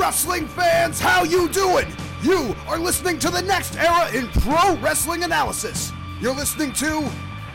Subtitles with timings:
[0.00, 1.86] wrestling fans, how you doing?
[2.22, 5.92] You are listening to the next era in pro wrestling analysis.
[6.22, 7.06] You're listening to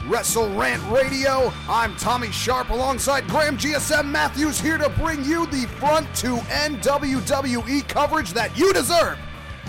[0.08, 1.52] Wrestle Rant Radio.
[1.68, 6.82] I'm Tommy Sharp alongside Graham GSM Matthews here to bring you the front to end
[6.82, 9.18] WWE coverage that you deserve.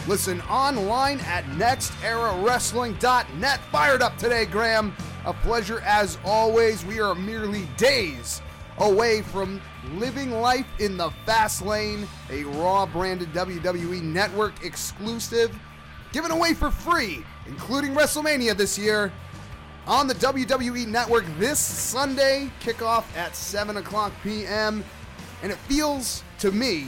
[0.07, 3.61] Listen online at nexterawrestling.net.
[3.73, 4.95] Fired up today, Graham.
[5.25, 6.85] A pleasure as always.
[6.85, 8.43] We are merely days
[8.79, 9.61] away from
[9.95, 15.57] living life in the fast lane, a Raw branded WWE network exclusive
[16.13, 19.13] given away for free, including WrestleMania this year
[19.87, 24.85] on the WWE network this Sunday, kickoff at 7 o'clock p.m.
[25.43, 26.87] And it feels to me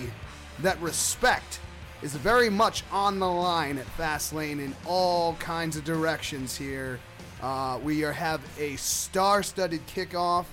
[0.60, 1.60] that respect
[2.02, 6.98] is very much on the line at Fastlane in all kinds of directions here.
[7.42, 10.46] Uh, we are, have a star-studded kickoff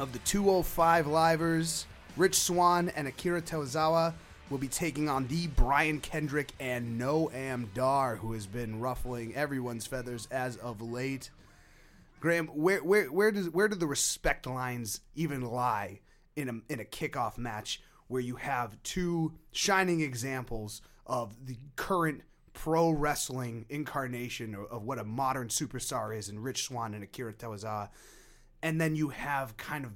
[0.00, 1.86] of the 205 Livers.
[2.16, 4.14] Rich Swann and Akira Tozawa
[4.48, 9.86] will be taking on the Brian Kendrick and Noam Dar, who has been ruffling everyone's
[9.86, 11.30] feathers as of late.
[12.18, 16.00] Graham, where where where does where do the respect lines even lie
[16.34, 22.22] in a in a kickoff match where you have two shining examples of the current
[22.54, 27.34] pro wrestling incarnation of, of what a modern superstar is in Rich Swann and Akira
[27.34, 27.90] Tozawa,
[28.62, 29.92] and then you have kind of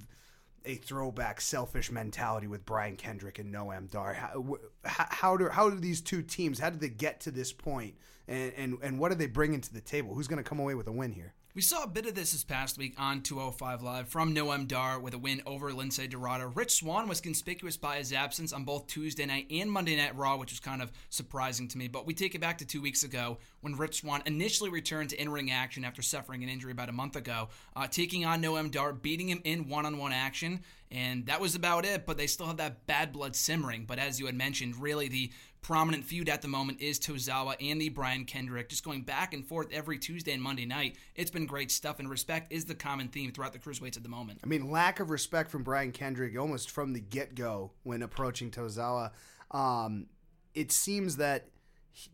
[0.65, 4.15] a throwback selfish mentality with Brian Kendrick and Noam Dar.
[4.15, 6.59] How, how do how do these two teams?
[6.59, 7.95] How did they get to this point?
[8.27, 10.15] And and and what are they bringing to the table?
[10.15, 11.35] Who's going to come away with a win here?
[11.55, 14.99] We saw a bit of this this past week on 205 Live from Noam Dar
[14.99, 16.51] with a win over Lince Dorado.
[16.53, 20.37] Rich Swann was conspicuous by his absence on both Tuesday night and Monday Night Raw,
[20.37, 21.87] which was kind of surprising to me.
[21.87, 25.23] But we take it back to two weeks ago when Rich Swann initially returned to
[25.23, 28.69] in ring action after suffering an injury about a month ago, uh, taking on Noam
[28.69, 30.61] Dar, beating him in one on one action.
[30.95, 33.85] And that was about it, but they still have that bad blood simmering.
[33.85, 37.81] But as you had mentioned, really the prominent feud at the moment is Tozawa and
[37.81, 40.97] the Brian Kendrick, just going back and forth every Tuesday and Monday night.
[41.17, 44.09] It's been great stuff, and respect is the common theme throughout the cruiserweights at the
[44.09, 44.39] moment.
[44.45, 48.53] I mean, lack of respect from Brian Kendrick almost from the get go when approaching
[48.53, 49.11] Tozawa.
[49.51, 50.07] Um,
[50.55, 51.49] it seems that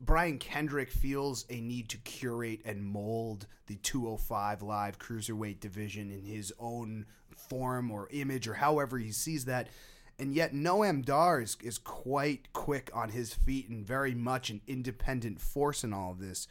[0.01, 6.25] Brian Kendrick feels a need to curate and mold the 205 live cruiserweight division in
[6.25, 7.05] his own
[7.49, 9.69] form or image or however he sees that
[10.21, 14.61] and yet Noam Dar is, is quite quick on his feet and very much an
[14.67, 16.47] independent force in all of this.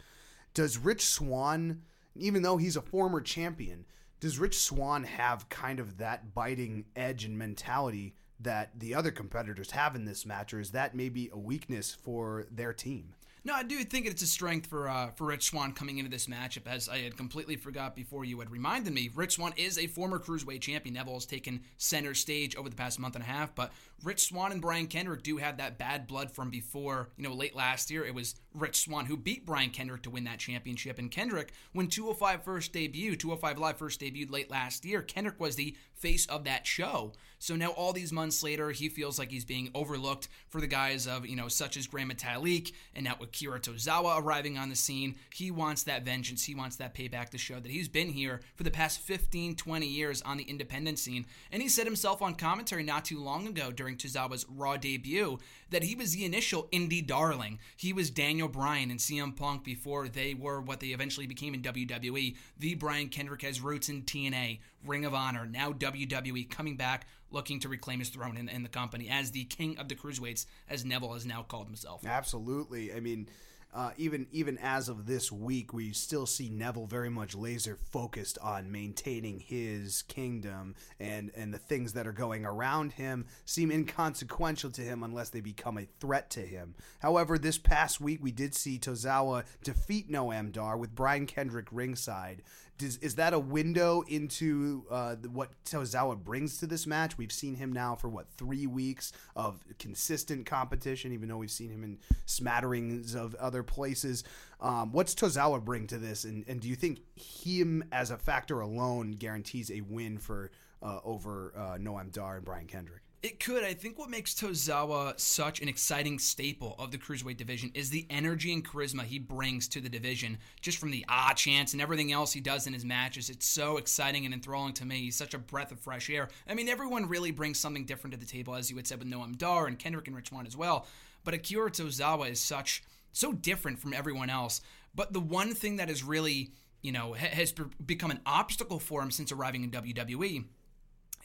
[0.55, 1.83] Does Rich Swann,
[2.15, 3.85] even though he's a former champion,
[4.19, 9.71] does Rich Swann have kind of that biting edge and mentality that the other competitors
[9.71, 13.13] have in this match, or is that maybe a weakness for their team?
[13.45, 16.27] No, I do think it's a strength for uh, for Rich Swann coming into this
[16.27, 19.09] matchup, as I had completely forgot before you had reminded me.
[19.15, 20.95] Rich Swann is a former cruiserweight champion.
[20.95, 23.71] Neville has taken center stage over the past month and a half, but
[24.03, 27.09] Rich Swann and Brian Kendrick do have that bad blood from before.
[27.17, 30.23] You know, late last year, it was Rich Swann who beat Brian Kendrick to win
[30.25, 30.99] that championship.
[30.99, 35.55] And Kendrick, when 205 first debuted, 205 Live first debuted late last year, Kendrick was
[35.55, 37.11] the face of that show.
[37.41, 41.07] So now, all these months later, he feels like he's being overlooked for the guys
[41.07, 45.15] of, you know, such as Gran Metalik and now Akira Tozawa arriving on the scene.
[45.33, 46.43] He wants that vengeance.
[46.43, 49.87] He wants that payback to show that he's been here for the past 15, 20
[49.87, 51.25] years on the independent scene.
[51.49, 55.39] And he said himself on commentary not too long ago during Tozawa's Raw debut
[55.69, 57.59] that he was the initial indie darling.
[57.75, 61.61] He was Daniel Bryan and CM Punk before they were what they eventually became in
[61.61, 62.35] WWE.
[62.57, 67.59] The Brian Kendrick has roots in TNA, Ring of Honor, now WWE, coming back looking
[67.59, 70.83] to reclaim his throne in, in the company as the king of the cruiserweights, as
[70.83, 72.05] Neville has now called himself.
[72.05, 72.93] Absolutely.
[72.93, 73.29] I mean,
[73.71, 78.39] uh, even even as of this week, we still see Neville very much laser focused
[78.39, 84.71] on maintaining his kingdom, and and the things that are going around him seem inconsequential
[84.71, 86.73] to him unless they become a threat to him.
[86.99, 92.41] However, this past week we did see Tozawa defeat Noam Dar with Brian Kendrick ringside.
[92.79, 97.17] Does, is that a window into uh, what Tozawa brings to this match?
[97.17, 101.69] We've seen him now for what three weeks of consistent competition, even though we've seen
[101.69, 104.23] him in smatterings of other places.
[104.61, 108.61] Um, what's Tozawa bring to this, and, and do you think him as a factor
[108.61, 110.49] alone guarantees a win for
[110.81, 113.01] uh, over uh, Noam Dar and Brian Kendrick?
[113.21, 113.65] It could.
[113.65, 118.07] I think what makes Tozawa such an exciting staple of the cruiserweight division is the
[118.09, 122.13] energy and charisma he brings to the division, just from the ah chance and everything
[122.13, 123.29] else he does in his matches.
[123.29, 124.99] It's so exciting and enthralling to me.
[124.99, 126.29] He's such a breath of fresh air.
[126.47, 129.09] I mean, everyone really brings something different to the table, as you had said with
[129.09, 130.87] Noam Dar and Kendrick and Rich as well.
[131.25, 134.61] But Akira Tozawa is such so different from everyone else.
[134.95, 137.53] But the one thing that is really, you know, has
[137.85, 140.45] become an obstacle for him since arriving in WWE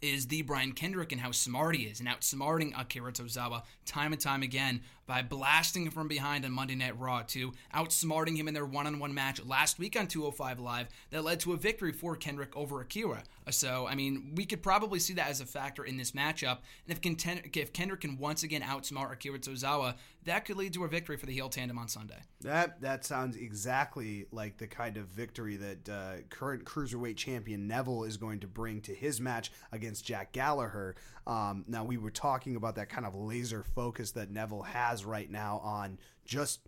[0.04, 4.20] is the Brian Kendrick and how smart he is and outsmarting Akira Tozawa time and
[4.20, 8.54] time again by blasting him from behind on Monday Night Raw to outsmarting him in
[8.54, 12.56] their one-on-one match last week on 205 Live that led to a victory for Kendrick
[12.56, 13.22] over Akira.
[13.50, 16.58] So, I mean, we could probably see that as a factor in this matchup.
[16.86, 20.84] And if, Conten- if Kendrick can once again outsmart Akira Tozawa, that could lead to
[20.84, 22.18] a victory for the heel tandem on Sunday.
[22.40, 28.04] That that sounds exactly like the kind of victory that uh, current cruiserweight champion Neville
[28.04, 30.96] is going to bring to his match against Jack Gallagher.
[31.26, 35.30] Um, now we were talking about that kind of laser focus that Neville has right
[35.30, 36.60] now on just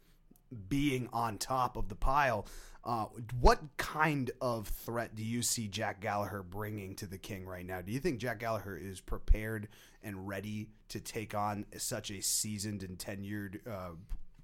[0.68, 2.46] being on top of the pile.
[2.84, 3.06] Uh,
[3.40, 7.80] what kind of threat do you see Jack Gallagher bringing to the King right now?
[7.80, 9.68] Do you think Jack Gallagher is prepared
[10.04, 13.90] and ready to take on such a seasoned and tenured uh,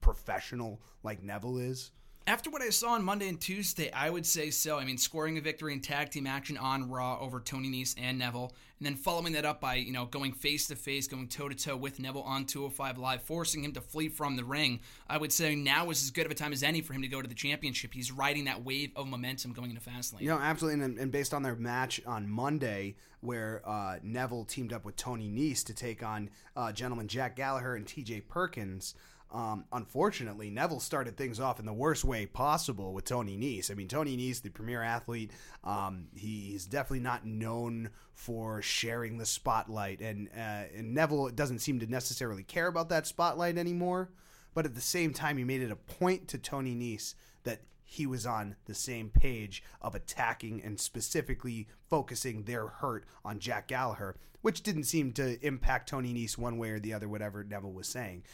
[0.01, 1.93] professional like Neville is?
[2.25, 4.79] After what I saw on Monday and Tuesday, I would say so.
[4.79, 8.17] I mean, scoring a victory in tag team action on Raw over Tony Nese and
[8.17, 11.49] Neville, and then following that up by, you know, going face to face, going toe
[11.49, 14.79] to toe with Neville on 205 Live, forcing him to flee from the ring.
[15.09, 17.09] I would say now is as good of a time as any for him to
[17.09, 17.93] go to the championship.
[17.93, 20.21] He's riding that wave of momentum going into Fastlane.
[20.21, 20.85] You know, absolutely.
[20.85, 25.29] And, and based on their match on Monday, where uh, Neville teamed up with Tony
[25.29, 28.95] Nese to take on uh, gentleman Jack Gallagher and TJ Perkins.
[29.33, 33.71] Um, unfortunately, Neville started things off in the worst way possible with Tony Nese.
[33.71, 35.31] I mean, Tony Nese, the premier athlete,
[35.65, 41.81] um, he's definitely not known for sharing the spotlight, and uh, and Neville doesn't seem
[41.81, 44.11] to necessarily care about that spotlight anymore.
[44.55, 47.15] But at the same time, he made it a point to Tony Nese
[47.45, 53.39] that he was on the same page of attacking and specifically focusing their hurt on
[53.39, 57.43] Jack Gallagher, which didn't seem to impact Tony Nese one way or the other, whatever
[57.45, 58.25] Neville was saying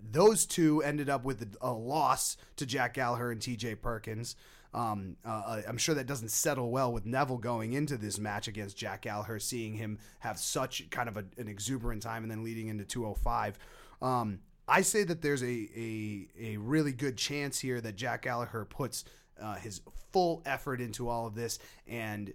[0.00, 4.36] those two ended up with a, loss to Jack Gallagher and TJ Perkins.
[4.72, 8.76] Um, uh, I'm sure that doesn't settle well with Neville going into this match against
[8.76, 12.68] Jack Gallagher, seeing him have such kind of a, an exuberant time and then leading
[12.68, 13.58] into 205.
[14.02, 15.46] Um, I say that there's a,
[15.76, 19.04] a, a really good chance here that Jack Gallagher puts
[19.40, 19.80] uh, his
[20.12, 22.32] full effort into all of this and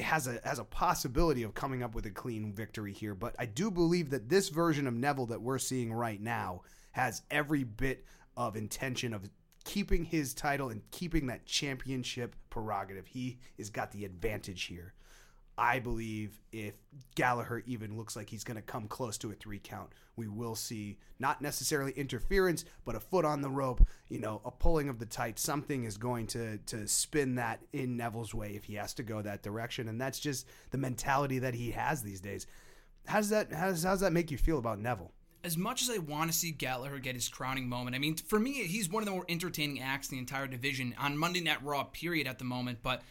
[0.00, 3.14] has a has a possibility of coming up with a clean victory here.
[3.14, 6.62] But I do believe that this version of Neville that we're seeing right now
[6.96, 8.06] has every bit
[8.38, 9.28] of intention of
[9.64, 13.06] keeping his title and keeping that championship prerogative.
[13.06, 14.94] He has got the advantage here.
[15.58, 16.72] I believe if
[17.14, 20.54] Gallagher even looks like he's going to come close to a three count, we will
[20.54, 24.98] see not necessarily interference, but a foot on the rope, you know, a pulling of
[24.98, 25.38] the tight.
[25.38, 29.20] Something is going to to spin that in Neville's way if he has to go
[29.20, 32.46] that direction, and that's just the mentality that he has these days.
[33.06, 35.12] How does that how does, how does that make you feel about Neville?
[35.44, 38.38] As much as I want to see Gallagher get his crowning moment, I mean, for
[38.38, 41.62] me, he's one of the more entertaining acts in the entire division on Monday Night
[41.62, 42.78] Raw, period, at the moment.
[42.82, 43.02] But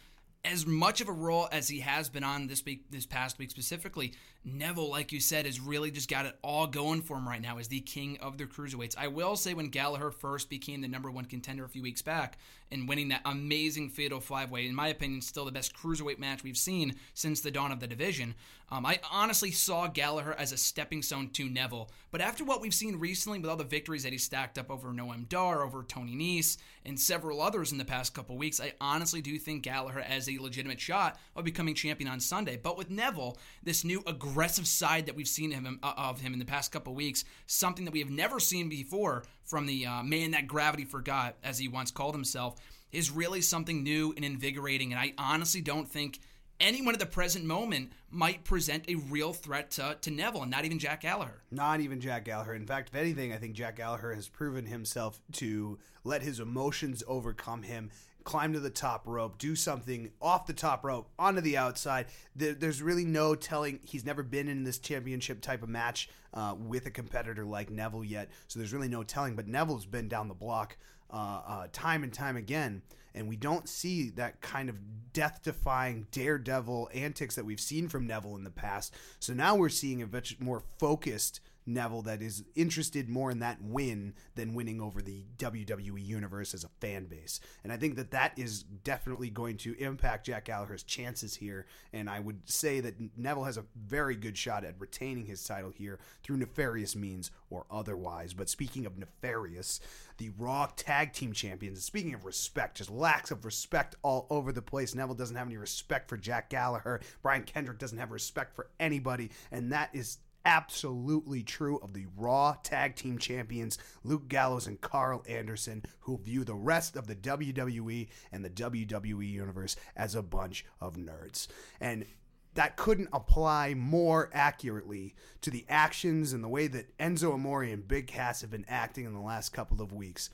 [0.44, 3.50] as much of a role as he has been on this week, this past week
[3.50, 4.12] specifically,
[4.48, 7.58] Neville, like you said, has really just got it all going for him right now
[7.58, 8.96] as the king of the cruiserweights.
[8.96, 12.38] I will say when Gallagher first became the number one contender a few weeks back
[12.70, 16.44] and winning that amazing fatal five way, in my opinion, still the best cruiserweight match
[16.44, 18.36] we've seen since the dawn of the division.
[18.68, 22.74] Um, I honestly saw Gallagher as a stepping stone to Neville, but after what we've
[22.74, 26.16] seen recently with all the victories that he stacked up over Noam Dar, over Tony
[26.16, 30.28] Nese, and several others in the past couple weeks, I honestly do think Gallagher has
[30.28, 32.56] a legitimate shot of becoming champion on Sunday.
[32.56, 34.02] But with Neville, this new
[34.36, 37.86] aggressive side that we've seen him, uh, of him in the past couple weeks, something
[37.86, 41.68] that we have never seen before from the uh, man that gravity forgot, as he
[41.68, 42.56] once called himself,
[42.92, 44.92] is really something new and invigorating.
[44.92, 46.20] And I honestly don't think
[46.60, 50.66] anyone at the present moment might present a real threat to, to Neville, and not
[50.66, 51.40] even Jack Gallagher.
[51.50, 52.52] Not even Jack Gallagher.
[52.52, 57.02] In fact, if anything, I think Jack Gallagher has proven himself to let his emotions
[57.08, 57.90] overcome him.
[58.26, 62.06] Climb to the top rope, do something off the top rope, onto the outside.
[62.34, 63.78] There's really no telling.
[63.84, 68.04] He's never been in this championship type of match uh, with a competitor like Neville
[68.04, 69.36] yet, so there's really no telling.
[69.36, 70.76] But Neville's been down the block
[71.08, 72.82] uh, uh, time and time again
[73.14, 74.76] and we don't see that kind of
[75.12, 78.92] death defying daredevil antics that we've seen from Neville in the past.
[79.18, 83.60] So now we're seeing a much more focused Neville that is interested more in that
[83.60, 87.40] win than winning over the WWE universe as a fan base.
[87.64, 91.66] And I think that that is definitely going to impact Jack Gallagher's chances here.
[91.92, 95.70] And I would say that Neville has a very good shot at retaining his title
[95.70, 98.32] here through nefarious means or otherwise.
[98.32, 99.80] But speaking of nefarious,
[100.18, 104.62] the Raw Tag Team Champions, speaking of respect, just lacks of respect all over the
[104.62, 104.94] place.
[104.94, 107.00] Neville doesn't have any respect for Jack Gallagher.
[107.22, 109.30] Brian Kendrick doesn't have respect for anybody.
[109.50, 115.24] And that is absolutely true of the Raw Tag Team Champions, Luke Gallows and Karl
[115.28, 120.64] Anderson, who view the rest of the WWE and the WWE Universe as a bunch
[120.80, 121.48] of nerds.
[121.80, 122.06] And
[122.54, 127.86] that couldn't apply more accurately to the actions and the way that Enzo Amore and
[127.86, 130.30] Big Cass have been acting in the last couple of weeks.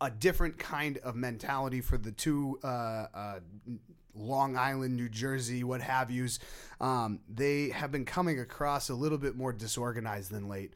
[0.00, 3.40] A different kind of mentality for the two uh, uh,
[4.16, 6.38] Long Island, New Jersey, what have yous.
[6.80, 10.74] Um, they have been coming across a little bit more disorganized than late.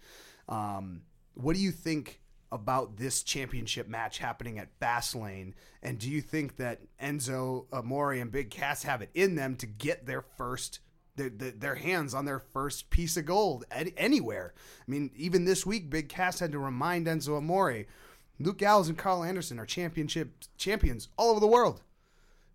[0.49, 1.03] Um,
[1.35, 2.21] what do you think
[2.53, 5.55] about this championship match happening at Fastlane?
[5.83, 9.67] And do you think that Enzo Amore and Big Cass have it in them to
[9.67, 10.81] get their first?
[11.17, 14.55] Their, their hands on their first piece of gold anywhere.
[14.57, 17.85] I mean, even this week, Big Cass had to remind Enzo Amore,
[18.39, 21.83] Luke Gallows and Karl Anderson are championship champions all over the world.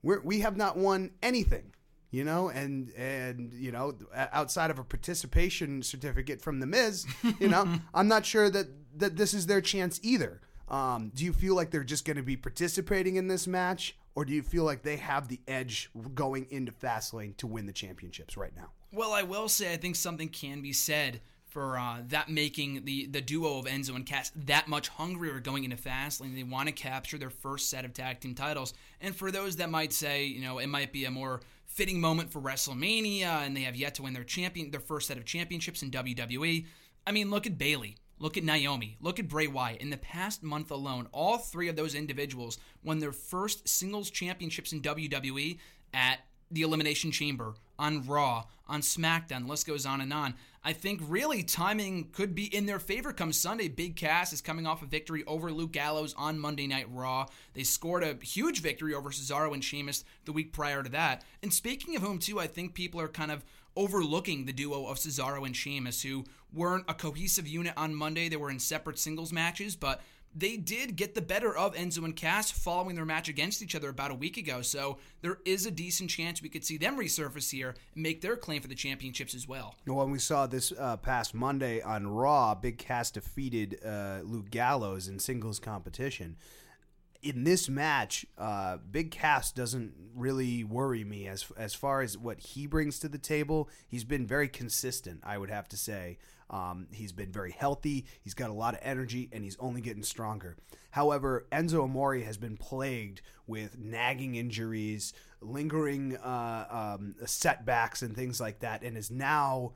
[0.05, 1.73] We're, we have not won anything
[2.11, 7.05] you know, and and you know, outside of a participation certificate from the Miz,
[7.41, 8.67] you know, I'm not sure that
[8.99, 10.39] that this is their chance either.
[10.69, 14.23] Um, do you feel like they're just going to be participating in this match, or
[14.23, 18.37] do you feel like they have the edge going into Fastlane to win the championships
[18.37, 18.71] right now?
[18.93, 21.19] Well, I will say I think something can be said
[21.55, 25.63] for uh, that making the the duo of Enzo and Cass that much hungrier going
[25.63, 26.35] into Fastlane.
[26.35, 28.73] They want to capture their first set of tag team titles.
[28.99, 32.29] And for those that might say, you know, it might be a more fitting moment
[32.29, 35.81] for WrestleMania, and they have yet to win their champion their first set of championships
[35.81, 36.65] in WWE.
[37.07, 37.95] I mean, look at Bayley.
[38.19, 38.97] Look at Naomi.
[38.99, 39.79] Look at Bray Wyatt.
[39.79, 44.73] In the past month alone, all three of those individuals won their first singles championships
[44.73, 45.57] in WWE
[45.93, 46.19] at
[46.51, 49.43] the Elimination Chamber, on Raw, on SmackDown.
[49.43, 50.35] The list goes on and on.
[50.67, 53.67] I think really timing could be in their favor come Sunday.
[53.67, 57.27] Big Cass is coming off a victory over Luke Gallows on Monday Night Raw.
[57.53, 61.23] They scored a huge victory over Cesaro and Sheamus the week prior to that.
[61.43, 63.45] And speaking of whom, too, I think people are kind of
[63.75, 68.27] overlooking the duo of Cesaro and Sheamus, who weren't a cohesive unit on Monday.
[68.27, 70.01] They were in separate singles matches, but
[70.35, 73.89] they did get the better of Enzo and Cass following their match against each other
[73.89, 74.61] about a week ago.
[74.61, 78.35] So there is a decent chance we could see them resurface here and make their
[78.35, 79.75] claim for the championships as well.
[79.85, 85.07] When we saw this uh, past Monday on Raw, Big Cass defeated uh, Luke Gallows
[85.07, 86.35] in singles competition.
[87.21, 92.39] In this match, uh, Big Cass doesn't really worry me as as far as what
[92.39, 93.67] he brings to the table.
[93.87, 96.19] He's been very consistent, I would have to say.
[96.49, 98.05] Um, he's been very healthy.
[98.21, 100.55] He's got a lot of energy, and he's only getting stronger.
[100.91, 108.39] However, Enzo Amore has been plagued with nagging injuries, lingering uh, um, setbacks, and things
[108.39, 109.73] like that, and is now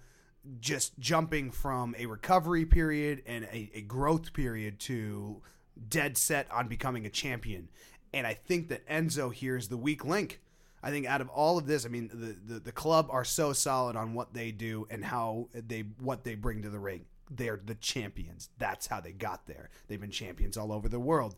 [0.59, 5.41] just jumping from a recovery period and a, a growth period to
[5.87, 7.69] dead set on becoming a champion.
[8.13, 10.39] And I think that Enzo here is the weak link.
[10.81, 13.53] I think out of all of this, I mean, the, the, the club are so
[13.53, 17.05] solid on what they do and how they what they bring to the ring.
[17.29, 18.49] They're the champions.
[18.57, 19.69] That's how they got there.
[19.87, 21.35] They've been champions all over the world.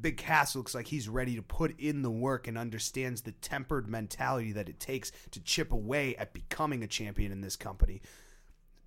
[0.00, 3.88] Big Cass looks like he's ready to put in the work and understands the tempered
[3.88, 8.00] mentality that it takes to chip away at becoming a champion in this company.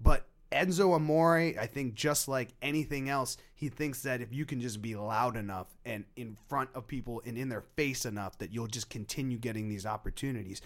[0.02, 4.62] But Enzo Amore, I think just like anything else, he thinks that if you can
[4.62, 8.54] just be loud enough and in front of people and in their face enough that
[8.54, 10.62] you'll just continue getting these opportunities.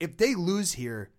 [0.00, 1.10] If they lose here,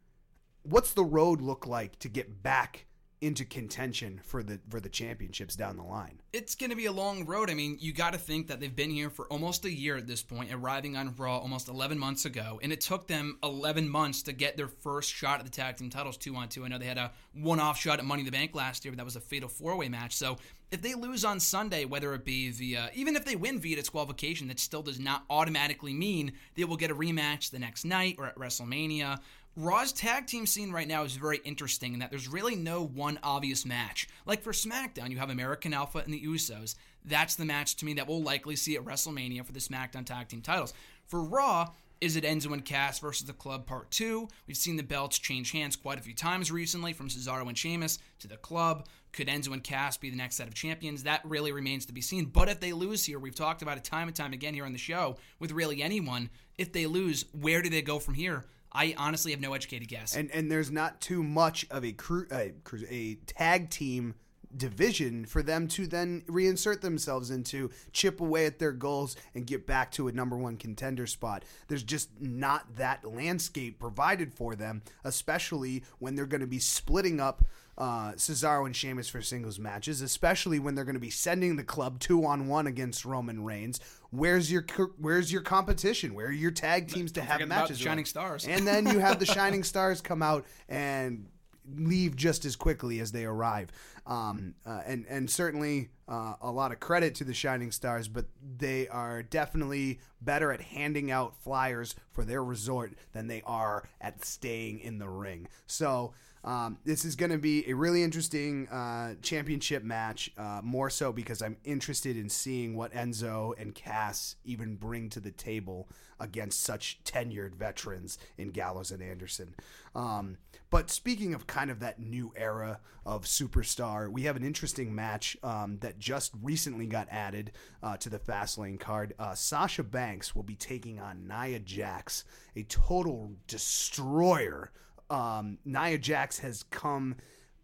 [0.64, 2.86] what's the road look like to get back
[3.26, 6.20] into contention for the for the championships down the line.
[6.32, 7.50] It's going to be a long road.
[7.50, 10.06] I mean, you got to think that they've been here for almost a year at
[10.06, 14.22] this point, arriving on Raw almost 11 months ago, and it took them 11 months
[14.24, 16.66] to get their first shot at the tag team titles two on two.
[16.66, 18.98] I know they had a one-off shot at Money in the Bank last year, but
[18.98, 20.16] that was a fatal four-way match.
[20.16, 20.38] So
[20.72, 23.76] if they lose on Sunday, whether it be via uh, even if they win via
[23.76, 28.16] disqualification, that still does not automatically mean they will get a rematch the next night
[28.20, 29.20] or at WrestleMania
[29.58, 33.18] Raw's tag team scene right now is very interesting in that there's really no one
[33.24, 34.06] obvious match.
[34.26, 36.76] Like for SmackDown, you have American Alpha and the Usos.
[37.06, 40.28] That's the match to me that we'll likely see at WrestleMania for the SmackDown tag
[40.28, 40.74] team titles.
[41.06, 41.70] For Raw,
[42.02, 44.28] is it Enzo and Cass versus the Club Part 2?
[44.46, 48.00] We've seen the belts change hands quite a few times recently from Cesaro and Sheamus
[48.20, 48.86] to the Club.
[49.14, 51.04] Could Enzo and Cass be the next set of champions?
[51.04, 52.26] That really remains to be seen.
[52.26, 54.74] But if they lose here, we've talked about it time and time again here on
[54.74, 56.30] the show with really anyone.
[56.58, 58.44] If they lose, where do they go from here?
[58.76, 60.16] I honestly have no educated guess.
[60.16, 62.54] And and there's not too much of a cru- a,
[62.90, 64.16] a tag team
[64.56, 69.68] division for them to then reinsert themselves into, chip away at their goals, and get
[69.68, 71.44] back to a number one contender spot.
[71.68, 77.20] There's just not that landscape provided for them, especially when they're going to be splitting
[77.20, 77.46] up
[77.78, 81.64] uh, Cesaro and Sheamus for singles matches, especially when they're going to be sending the
[81.64, 83.80] club two on one against Roman Reigns.
[84.12, 84.66] Where's your
[84.98, 86.14] where's your competition?
[86.14, 87.80] Where are your tag teams to have matches?
[87.80, 88.08] Shining with?
[88.08, 91.28] Stars, and then you have the Shining Stars come out and
[91.76, 93.72] leave just as quickly as they arrive.
[94.08, 98.26] Um, uh, and and certainly uh, a lot of credit to the Shining Stars, but
[98.58, 104.24] they are definitely better at handing out flyers for their resort than they are at
[104.24, 105.48] staying in the ring.
[105.66, 106.14] So.
[106.46, 111.12] Um, this is going to be a really interesting uh, championship match, uh, more so
[111.12, 116.62] because I'm interested in seeing what Enzo and Cass even bring to the table against
[116.64, 119.56] such tenured veterans in Gallows and Anderson.
[119.96, 120.38] Um,
[120.70, 125.36] but speaking of kind of that new era of superstar, we have an interesting match
[125.42, 129.16] um, that just recently got added uh, to the Fastlane card.
[129.18, 132.24] Uh, Sasha Banks will be taking on Nia Jax,
[132.56, 134.72] a total destroyer
[135.10, 137.16] um, Nia Jax has come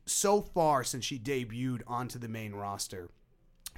[0.05, 3.09] so far since she debuted onto the main roster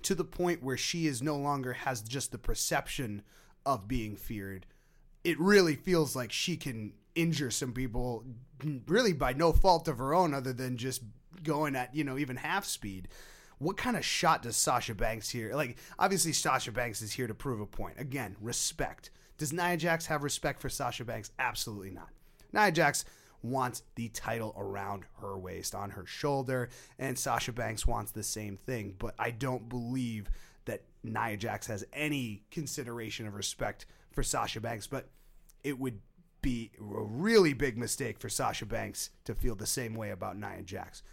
[0.03, 3.22] to the point where she is no longer has just the perception
[3.65, 4.65] of being feared.
[5.24, 8.25] It really feels like she can injure some people
[8.88, 11.03] really by no fault of her own other than just
[11.43, 13.08] going at, you know, even half speed.
[13.60, 15.53] What kind of shot does Sasha Banks here?
[15.53, 17.98] Like, obviously, Sasha Banks is here to prove a point.
[17.98, 19.10] Again, respect.
[19.38, 21.32] Does Nia Jax have respect for Sasha Banks?
[21.39, 22.10] Absolutely not.
[22.51, 23.05] Nia Jax
[23.43, 28.57] wants the title around her waist, on her shoulder, and Sasha Banks wants the same
[28.57, 28.95] thing.
[28.97, 30.29] But I don't believe
[30.65, 35.09] that Nia Jax has any consideration of respect for Sasha Banks, but
[35.63, 36.00] it would
[36.41, 40.62] be a really big mistake for Sasha Banks to feel the same way about Nia
[40.63, 41.03] Jax.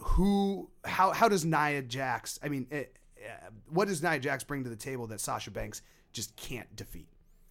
[0.00, 4.64] Who, how, how does Nia Jax, I mean, it, uh, what does Nia Jax bring
[4.64, 7.08] to the table that Sasha Banks just can't defeat?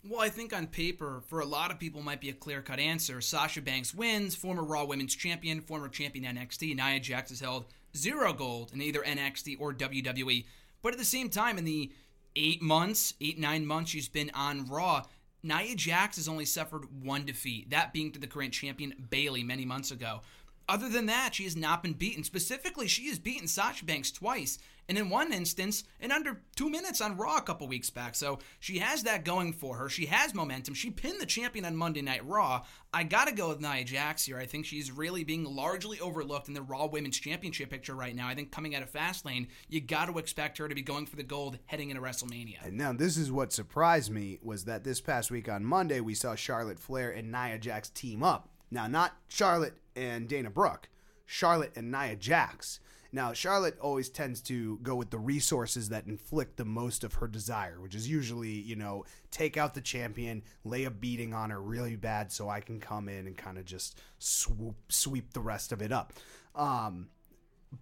[0.10, 2.80] Well, I think on paper, for a lot of people, might be a clear cut
[2.80, 3.20] answer.
[3.20, 6.78] Sasha Banks wins, former Raw Women's Champion, former champion NXT.
[6.78, 10.46] Nia Jax has held zero gold in either NXT or WWE.
[10.82, 11.92] But at the same time, in the
[12.38, 15.04] eight months, eight, nine months she's been on Raw,
[15.44, 19.66] Nia Jax has only suffered one defeat, that being to the current champion Bayley, many
[19.66, 20.22] months ago.
[20.70, 22.24] Other than that, she has not been beaten.
[22.24, 24.58] Specifically, she has beaten Sasha Banks twice,
[24.90, 28.16] and in one instance, in under two minutes on Raw a couple weeks back.
[28.16, 29.90] So she has that going for her.
[29.90, 30.74] She has momentum.
[30.74, 32.64] She pinned the champion on Monday Night Raw.
[32.94, 34.38] I gotta go with Nia Jax here.
[34.38, 38.28] I think she's really being largely overlooked in the Raw Women's Championship picture right now.
[38.28, 41.16] I think coming out of Fastlane, you got to expect her to be going for
[41.16, 42.66] the gold heading into WrestleMania.
[42.66, 46.16] And now, this is what surprised me was that this past week on Monday, we
[46.16, 48.50] saw Charlotte Flair and Nia Jax team up.
[48.72, 50.90] Now, not Charlotte and Dana Brooke,
[51.26, 52.80] Charlotte and Nia Jax.
[53.18, 57.28] Now, Charlotte always tends to go with the resources that inflict the most of her
[57.28, 61.60] desire, which is usually, you know, take out the champion, lay a beating on her
[61.60, 65.72] really bad so I can come in and kind of just swoop, sweep the rest
[65.72, 66.14] of it up.
[66.54, 67.08] Um,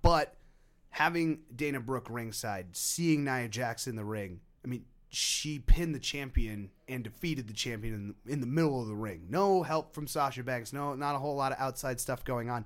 [0.01, 0.37] but
[0.91, 5.99] having Dana Brooke ringside, seeing Nia Jax in the ring, I mean, she pinned the
[5.99, 9.27] champion and defeated the champion in the, in the middle of the ring.
[9.29, 10.71] No help from Sasha Banks.
[10.71, 12.65] No, not a whole lot of outside stuff going on.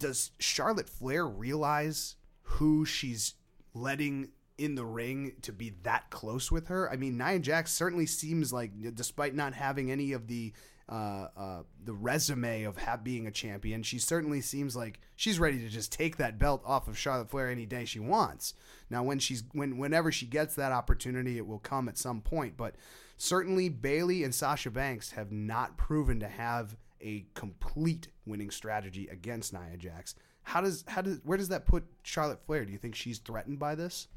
[0.00, 3.34] Does Charlotte Flair realize who she's
[3.74, 6.90] letting in the ring to be that close with her?
[6.90, 10.52] I mean, Nia Jax certainly seems like, despite not having any of the
[10.88, 15.68] uh, uh, the resume of being a champion, she certainly seems like she's ready to
[15.68, 18.54] just take that belt off of Charlotte Flair any day she wants.
[18.88, 22.56] Now, when she's when whenever she gets that opportunity, it will come at some point.
[22.56, 22.74] But
[23.16, 29.52] certainly, Bayley and Sasha Banks have not proven to have a complete winning strategy against
[29.52, 30.14] Nia Jax.
[30.42, 32.64] How does how does where does that put Charlotte Flair?
[32.64, 34.08] Do you think she's threatened by this?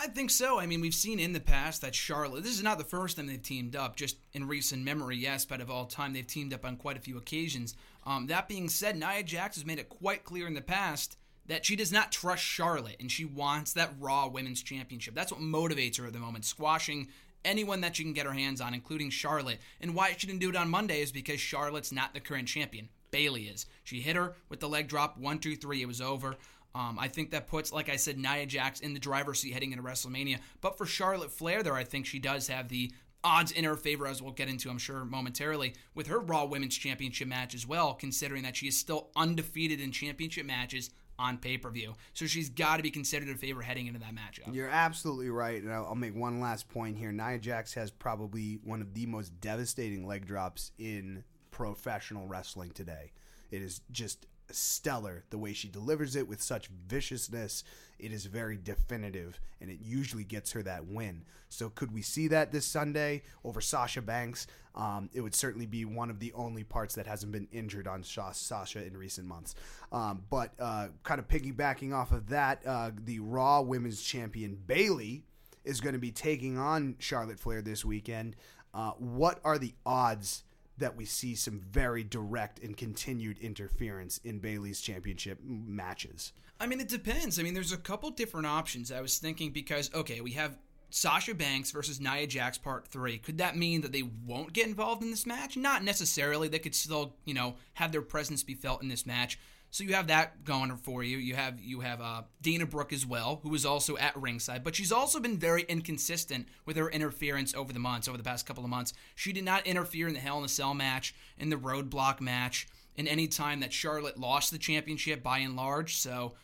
[0.00, 0.58] I think so.
[0.58, 3.26] I mean, we've seen in the past that Charlotte, this is not the first time
[3.26, 6.64] they've teamed up, just in recent memory, yes, but of all time, they've teamed up
[6.64, 7.74] on quite a few occasions.
[8.06, 11.66] Um, that being said, Nia Jax has made it quite clear in the past that
[11.66, 15.14] she does not trust Charlotte and she wants that Raw Women's Championship.
[15.14, 17.08] That's what motivates her at the moment, squashing
[17.44, 19.60] anyone that she can get her hands on, including Charlotte.
[19.80, 22.88] And why she didn't do it on Monday is because Charlotte's not the current champion.
[23.10, 23.66] Bayley is.
[23.84, 25.82] She hit her with the leg drop, one, two, three.
[25.82, 26.36] It was over.
[26.74, 29.72] Um, I think that puts, like I said, Nia Jax in the driver's seat heading
[29.72, 30.38] into WrestleMania.
[30.60, 34.06] But for Charlotte Flair, there, I think she does have the odds in her favor,
[34.06, 37.94] as we'll get into, I'm sure, momentarily, with her Raw Women's Championship match as well,
[37.94, 41.94] considering that she is still undefeated in championship matches on pay per view.
[42.14, 44.54] So she's got to be considered a favor heading into that matchup.
[44.54, 45.62] You're absolutely right.
[45.62, 47.12] And I'll, I'll make one last point here.
[47.12, 53.12] Nia Jax has probably one of the most devastating leg drops in professional wrestling today.
[53.50, 57.64] It is just stellar the way she delivers it with such viciousness.
[57.98, 61.24] It is very definitive, and it usually gets her that win.
[61.48, 64.46] So, could we see that this Sunday over Sasha Banks?
[64.74, 68.02] Um, it would certainly be one of the only parts that hasn't been injured on
[68.02, 69.54] Sasha in recent months.
[69.92, 75.24] Um, but uh, kind of piggybacking off of that, uh, the Raw Women's Champion Bayley
[75.64, 78.34] is going to be taking on Charlotte Flair this weekend.
[78.74, 80.44] Uh, what are the odds
[80.78, 86.32] that we see some very direct and continued interference in Bayley's championship matches.
[86.58, 87.38] I mean, it depends.
[87.38, 88.92] I mean, there's a couple different options.
[88.92, 90.56] I was thinking because okay, we have
[90.90, 93.18] Sasha Banks versus Nia Jax Part 3.
[93.18, 95.56] Could that mean that they won't get involved in this match?
[95.56, 96.48] Not necessarily.
[96.48, 99.38] They could still, you know, have their presence be felt in this match.
[99.72, 101.16] So you have that going for you.
[101.16, 104.76] You have you have uh, Dana Brooke as well, who is also at ringside, but
[104.76, 108.64] she's also been very inconsistent with her interference over the months, over the past couple
[108.64, 108.92] of months.
[109.14, 112.68] She did not interfere in the Hell in a Cell match, in the Roadblock match,
[112.96, 115.96] in any time that Charlotte lost the championship by and large.
[115.96, 116.34] So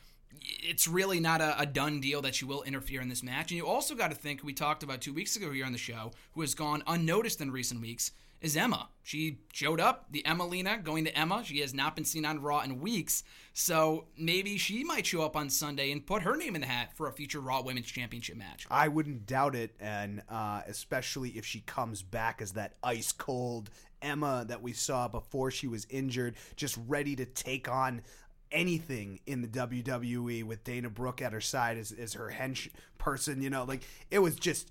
[0.43, 3.51] it's really not a, a, done deal that she will interfere in this match.
[3.51, 5.79] And you also got to think, we talked about two weeks ago here on the
[5.79, 8.89] show, who has gone unnoticed in recent weeks, is Emma.
[9.03, 11.43] She showed up, the Emmalina going to Emma.
[11.45, 13.25] She has not been seen on Raw in weeks.
[13.53, 16.97] So maybe she might show up on Sunday and put her name in the hat
[16.97, 18.67] for a future Raw Women's Championship match.
[18.71, 23.71] I wouldn't doubt it, and uh, especially if she comes back as that ice cold
[24.01, 28.03] Emma that we saw before she was injured, just ready to take on
[28.51, 33.43] anything in the WWE with Dana Brooke at her side as, as her hench person.
[33.43, 34.71] You know, like it was just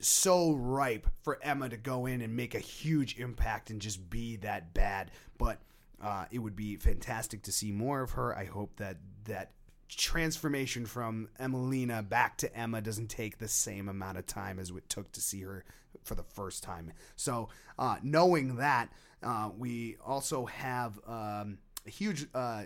[0.00, 4.36] so ripe for Emma to go in and make a huge impact and just be
[4.36, 5.10] that bad.
[5.38, 5.60] But
[6.02, 8.36] uh, it would be fantastic to see more of her.
[8.36, 9.52] I hope that that
[9.88, 14.88] transformation from Emmalina back to Emma doesn't take the same amount of time as it
[14.88, 15.64] took to see her
[16.02, 16.92] for the first time.
[17.16, 18.90] So, uh, knowing that,
[19.22, 22.64] uh, we also have um, a huge uh,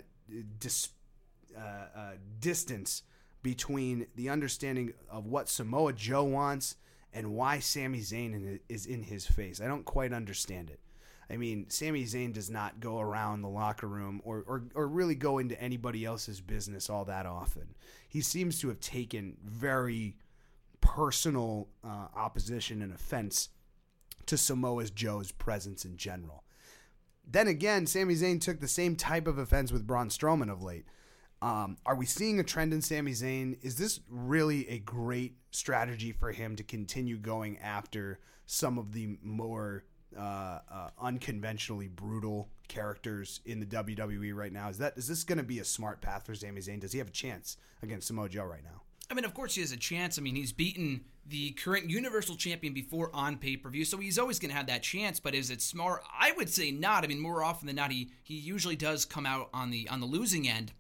[0.59, 0.91] dis,
[1.57, 2.11] uh, uh,
[2.41, 3.03] distance
[3.43, 6.77] between the understanding of what Samoa Joe wants
[7.13, 9.61] and why Sami Zayn is in his face.
[9.61, 10.81] I don't quite understand it.
[11.31, 15.15] I mean, Sami Zayn does not go around the locker room or, or, or really
[15.15, 17.75] go into anybody else's business all that often.
[18.09, 20.17] He seems to have taken very
[20.81, 23.51] personal uh, opposition and offense
[24.27, 26.45] to Samoa Joe's presence in general.
[27.31, 30.87] Then again, Sami Zayn took the same type of offense with Braun Strowman of late.
[31.43, 33.59] Um, are we seeing a trend in Sami Zayn?
[33.63, 39.19] Is this really a great strategy for him to continue going after some of the
[39.23, 39.85] more
[40.19, 44.71] uh, uh, unconventionally brutal characters in the WWE right now?
[44.71, 46.81] Is that is this going to be a smart path for Sami Zayn?
[46.81, 48.83] Does he have a chance against Samoa Joe right now?
[49.11, 50.19] I mean, of course he has a chance.
[50.19, 54.19] I mean, he's beaten the current Universal Champion before on pay per view, so he's
[54.19, 55.21] always going to have that chance.
[55.21, 56.03] But is it smart?
[56.19, 57.05] I would say not.
[57.05, 60.01] I mean, more often than not, he he usually does come out on the on
[60.01, 60.73] the losing end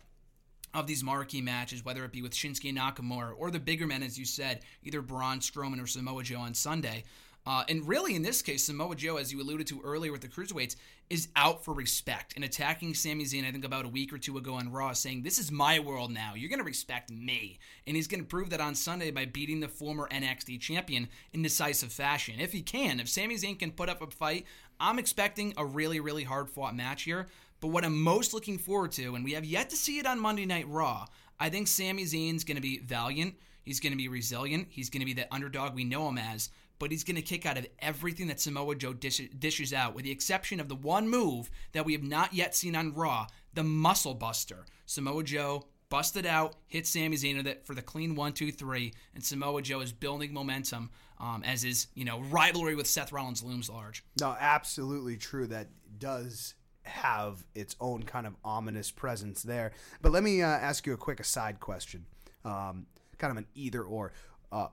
[0.75, 4.19] of these marquee matches, whether it be with Shinsuke Nakamura or the bigger men, as
[4.19, 7.05] you said, either Braun Strowman or Samoa Joe on Sunday.
[7.49, 10.29] Uh, and really, in this case, Samoa Joe, as you alluded to earlier with the
[10.29, 10.77] cruiserweights,
[11.09, 13.49] is out for respect and attacking Sami Zayn.
[13.49, 16.11] I think about a week or two ago on Raw, saying, "This is my world
[16.11, 16.35] now.
[16.35, 19.61] You're going to respect me." And he's going to prove that on Sunday by beating
[19.61, 22.39] the former NXT champion in decisive fashion.
[22.39, 24.45] If he can, if Sami Zayn can put up a fight,
[24.79, 27.29] I'm expecting a really, really hard fought match here.
[27.61, 30.21] But what I'm most looking forward to, and we have yet to see it on
[30.21, 31.07] Monday Night Raw,
[31.41, 33.37] I think Sami Zayn's going to be valiant.
[33.63, 34.67] He's going to be resilient.
[34.69, 37.47] He's going to be the underdog we know him as but he's going to kick
[37.47, 41.09] out of everything that Samoa Joe dish- dishes out, with the exception of the one
[41.09, 44.65] move that we have not yet seen on Raw, the Muscle Buster.
[44.87, 48.93] Samoa Joe busted out, hit Sami Zayn with it for the clean one, two, three,
[49.15, 53.43] and Samoa Joe is building momentum um, as his you know rivalry with Seth Rollins
[53.43, 54.05] looms large.
[54.21, 55.47] No, absolutely true.
[55.47, 59.73] That does have its own kind of ominous presence there.
[60.01, 62.07] But let me uh, ask you a quick aside question,
[62.45, 62.87] um,
[63.19, 64.13] kind of an either or.
[64.51, 64.69] Uh,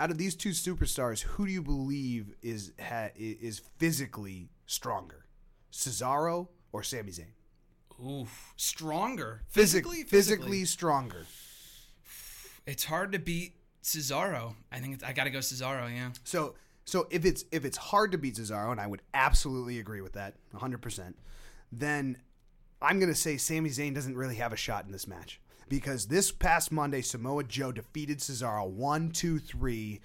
[0.00, 5.26] out of these two superstars, who do you believe is ha, is physically stronger,
[5.70, 7.34] Cesaro or Sami Zayn?
[8.04, 11.26] Oof, stronger physically, physically, physically stronger.
[12.66, 14.54] It's hard to beat Cesaro.
[14.72, 15.94] I think I got to go Cesaro.
[15.94, 16.10] Yeah.
[16.24, 16.54] So
[16.86, 20.14] so if it's if it's hard to beat Cesaro, and I would absolutely agree with
[20.14, 21.18] that, 100, percent
[21.70, 22.16] then
[22.80, 26.06] I'm going to say Sami Zayn doesn't really have a shot in this match because
[26.06, 30.00] this past Monday, Samoa Joe defeated Cesaro one, two, three.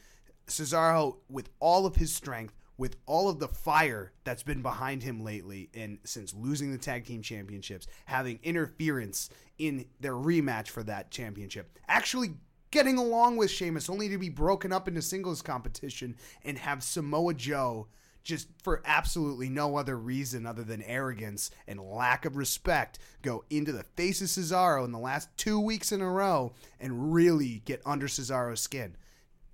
[0.48, 5.24] Cesaro, with all of his strength, with all of the fire that's been behind him
[5.24, 11.10] lately, and since losing the tag team championships, having interference in their rematch for that
[11.10, 12.36] championship, actually
[12.70, 17.34] getting along with Sheamus, only to be broken up into singles competition and have Samoa
[17.34, 17.88] Joe
[18.26, 23.72] just for absolutely no other reason other than arrogance and lack of respect, go into
[23.72, 27.82] the face of Cesaro in the last two weeks in a row and really get
[27.86, 28.98] under Cesaro's skin.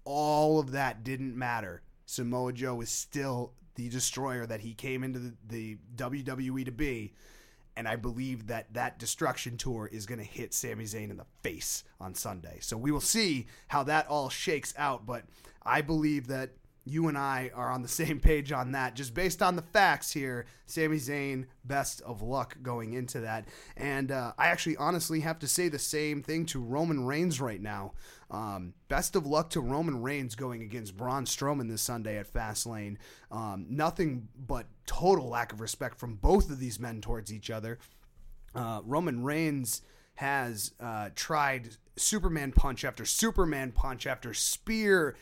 [0.06, 1.84] All of that didn't matter.
[2.06, 7.14] Samoa Joe is still the destroyer that he came into the, the WWE to be.
[7.76, 11.26] And I believe that that destruction tour is going to hit Sami Zayn in the
[11.42, 12.58] face on Sunday.
[12.62, 15.06] So we will see how that all shakes out.
[15.06, 15.24] But
[15.64, 16.52] I believe that
[16.86, 18.96] you and I are on the same page on that.
[18.96, 23.46] Just based on the facts here, Sami Zayn, best of luck going into that.
[23.78, 27.62] And uh, I actually honestly have to say the same thing to Roman Reigns right
[27.62, 27.94] now.
[28.30, 32.98] Um, best of luck to Roman Reigns going against Braun Strowman this Sunday at Fastlane.
[33.30, 37.78] Um, nothing but total lack of respect from both of these men towards each other.
[38.56, 39.82] Uh, Roman Reigns
[40.16, 45.16] has uh, tried Superman punch after Superman punch after spear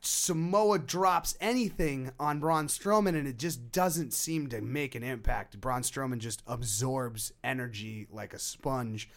[0.00, 5.60] Samoan drops anything on Braun Strowman and it just doesn't seem to make an impact.
[5.60, 9.08] Braun Strowman just absorbs energy like a sponge.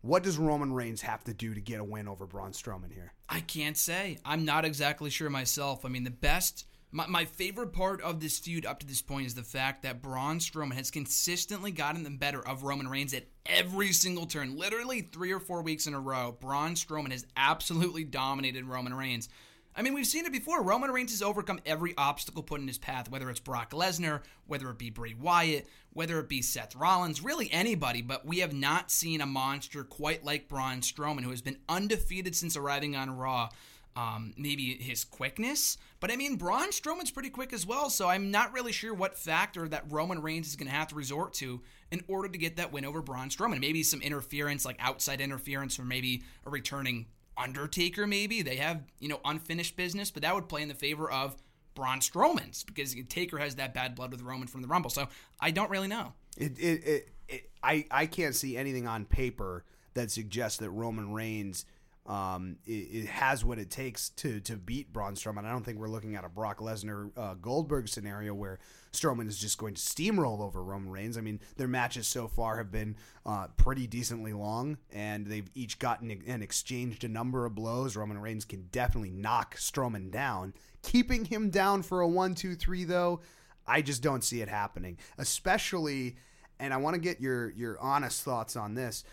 [0.00, 3.12] What does Roman Reigns have to do to get a win over Braun Strowman here?
[3.28, 4.18] I can't say.
[4.24, 5.84] I'm not exactly sure myself.
[5.84, 9.26] I mean, the best, my, my favorite part of this feud up to this point
[9.26, 13.28] is the fact that Braun Strowman has consistently gotten the better of Roman Reigns at
[13.46, 14.56] every single turn.
[14.58, 19.28] Literally three or four weeks in a row, Braun Strowman has absolutely dominated Roman Reigns.
[19.74, 20.62] I mean, we've seen it before.
[20.62, 24.68] Roman Reigns has overcome every obstacle put in his path, whether it's Brock Lesnar, whether
[24.68, 28.90] it be Bray Wyatt, whether it be Seth Rollins, really anybody, but we have not
[28.90, 33.48] seen a monster quite like Braun Strowman, who has been undefeated since arriving on Raw.
[33.94, 38.30] Um, maybe his quickness, but I mean, Braun Strowman's pretty quick as well, so I'm
[38.30, 41.60] not really sure what factor that Roman Reigns is going to have to resort to
[41.90, 43.60] in order to get that win over Braun Strowman.
[43.60, 47.04] Maybe some interference, like outside interference, or maybe a returning
[47.42, 48.42] Undertaker, maybe.
[48.42, 51.36] They have, you know, unfinished business, but that would play in the favor of
[51.74, 54.90] Braun Strowman's because Taker has that bad blood with Roman from the Rumble.
[54.90, 55.08] So
[55.40, 56.12] I don't really know.
[56.36, 61.66] It, it, it, I, I can't see anything on paper that suggests that Roman Reigns
[62.04, 65.44] um, it, it, has what it takes to to beat Braun Strowman.
[65.44, 68.58] I don't think we're looking at a Brock Lesnar uh, Goldberg scenario where
[68.92, 71.16] Strowman is just going to steamroll over Roman Reigns.
[71.16, 75.78] I mean, their matches so far have been uh, pretty decently long, and they've each
[75.78, 77.94] gotten and exchanged a number of blows.
[77.94, 80.54] Roman Reigns can definitely knock Strowman down.
[80.82, 83.20] Keeping him down for a one, two, three, though,
[83.64, 84.98] I just don't see it happening.
[85.18, 86.16] Especially,
[86.58, 89.04] and I want to get your your honest thoughts on this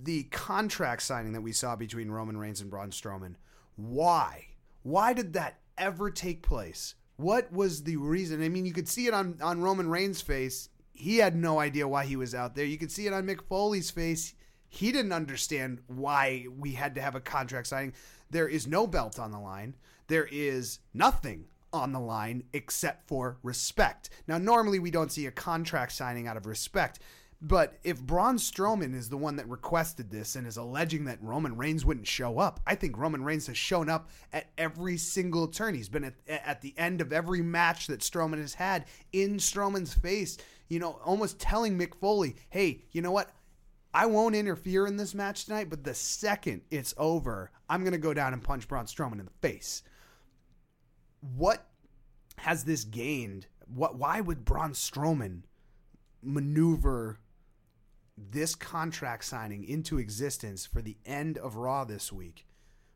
[0.00, 3.34] the contract signing that we saw between Roman Reigns and Braun Strowman.
[3.76, 4.46] Why?
[4.82, 6.94] Why did that ever take place?
[7.16, 8.42] What was the reason?
[8.42, 10.68] I mean, you could see it on, on Roman Reigns' face.
[10.92, 12.64] He had no idea why he was out there.
[12.64, 14.34] You could see it on Mick Foley's face.
[14.68, 17.92] He didn't understand why we had to have a contract signing.
[18.30, 19.76] There is no belt on the line.
[20.08, 24.10] There is nothing on the line except for respect.
[24.26, 27.00] Now, normally we don't see a contract signing out of respect.
[27.44, 31.56] But if Braun Strowman is the one that requested this and is alleging that Roman
[31.56, 35.74] Reigns wouldn't show up, I think Roman Reigns has shown up at every single turn.
[35.74, 39.92] He's been at, at the end of every match that Strowman has had in Strowman's
[39.92, 43.32] face, you know, almost telling Mick Foley, hey, you know what?
[43.92, 47.98] I won't interfere in this match tonight, but the second it's over, I'm going to
[47.98, 49.82] go down and punch Braun Strowman in the face.
[51.36, 51.66] What
[52.36, 53.48] has this gained?
[53.66, 53.96] What?
[53.96, 55.42] Why would Braun Strowman
[56.22, 57.18] maneuver
[58.30, 62.46] this contract signing into existence for the end of Raw this week.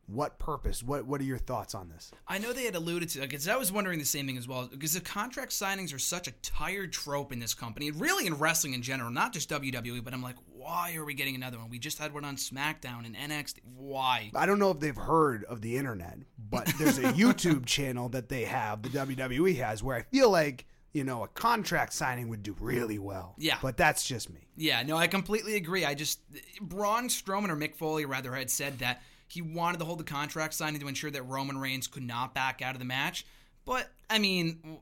[0.09, 0.85] What purpose?
[0.85, 2.13] What What are your thoughts on this?
[2.29, 4.69] I know they had alluded to because I was wondering the same thing as well.
[4.71, 8.35] Because the contract signings are such a tired trope in this company, and really in
[8.35, 10.05] wrestling in general, not just WWE.
[10.05, 11.71] But I'm like, why are we getting another one?
[11.71, 13.59] We just had one on SmackDown and NXT.
[13.75, 14.31] Why?
[14.35, 18.29] I don't know if they've heard of the internet, but there's a YouTube channel that
[18.29, 22.43] they have, the WWE has, where I feel like you know, a contract signing would
[22.43, 23.35] do really well.
[23.39, 23.59] Yeah.
[23.61, 24.49] But that's just me.
[24.57, 25.85] Yeah, no, I completely agree.
[25.85, 26.21] I just,
[26.61, 30.55] Braun Strowman or Mick Foley, rather, had said that he wanted to hold the contract
[30.55, 33.27] signing to ensure that Roman Reigns could not back out of the match.
[33.65, 34.79] But, I mean,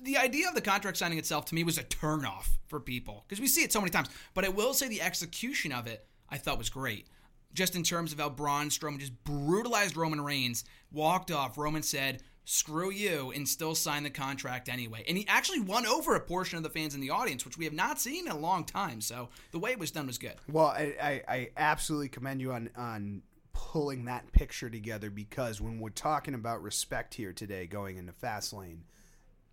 [0.00, 3.40] the idea of the contract signing itself to me was a turnoff for people because
[3.40, 4.08] we see it so many times.
[4.34, 7.06] But I will say the execution of it I thought was great.
[7.54, 11.56] Just in terms of how Braun Strowman just brutalized Roman Reigns, walked off.
[11.56, 15.04] Roman said, screw you, and still sign the contract anyway.
[15.06, 17.66] And he actually won over a portion of the fans in the audience, which we
[17.66, 19.02] have not seen in a long time.
[19.02, 20.32] So the way it was done was good.
[20.50, 23.20] Well, I, I, I absolutely commend you on on
[23.52, 28.78] pulling that picture together because when we're talking about respect here today, going into Fastlane,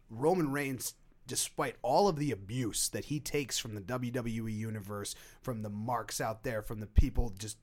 [0.10, 0.94] Roman Reigns
[1.28, 6.22] despite all of the abuse that he takes from the WWE universe, from the marks
[6.22, 7.58] out there, from the people just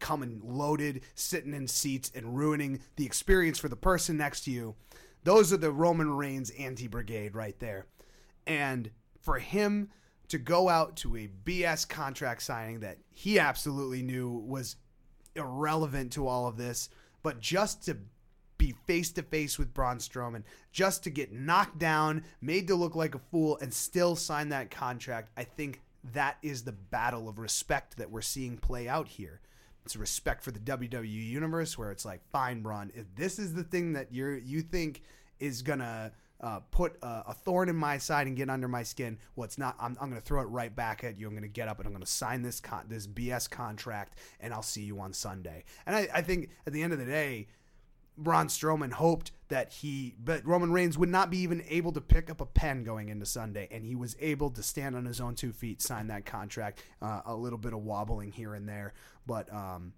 [0.00, 4.74] coming loaded, sitting in seats, and ruining the experience for the person next to you.
[5.24, 7.86] Those are the Roman Reigns anti brigade right there.
[8.46, 9.90] And for him
[10.28, 14.76] to go out to a BS contract signing that he absolutely knew was
[15.34, 16.88] irrelevant to all of this,
[17.22, 17.96] but just to
[18.58, 22.94] be face to face with Braun Strowman, just to get knocked down, made to look
[22.94, 25.82] like a fool, and still sign that contract, I think
[26.12, 29.40] that is the battle of respect that we're seeing play out here.
[29.86, 33.62] It's respect for the WWE universe where it's like, fine, Braun, if this is the
[33.62, 35.02] thing that you're you think
[35.38, 39.18] is gonna uh, put a, a thorn in my side and get under my skin.
[39.34, 39.76] Well, it's not.
[39.80, 41.26] I'm, I'm going to throw it right back at you.
[41.26, 44.18] I'm going to get up and I'm going to sign this con- this BS contract,
[44.40, 45.64] and I'll see you on Sunday.
[45.86, 47.46] And I, I think at the end of the day,
[48.18, 52.30] Braun Strowman hoped that he, but Roman Reigns would not be even able to pick
[52.30, 55.34] up a pen going into Sunday, and he was able to stand on his own
[55.34, 56.82] two feet, sign that contract.
[57.00, 58.94] Uh, a little bit of wobbling here and there,
[59.26, 59.92] but um,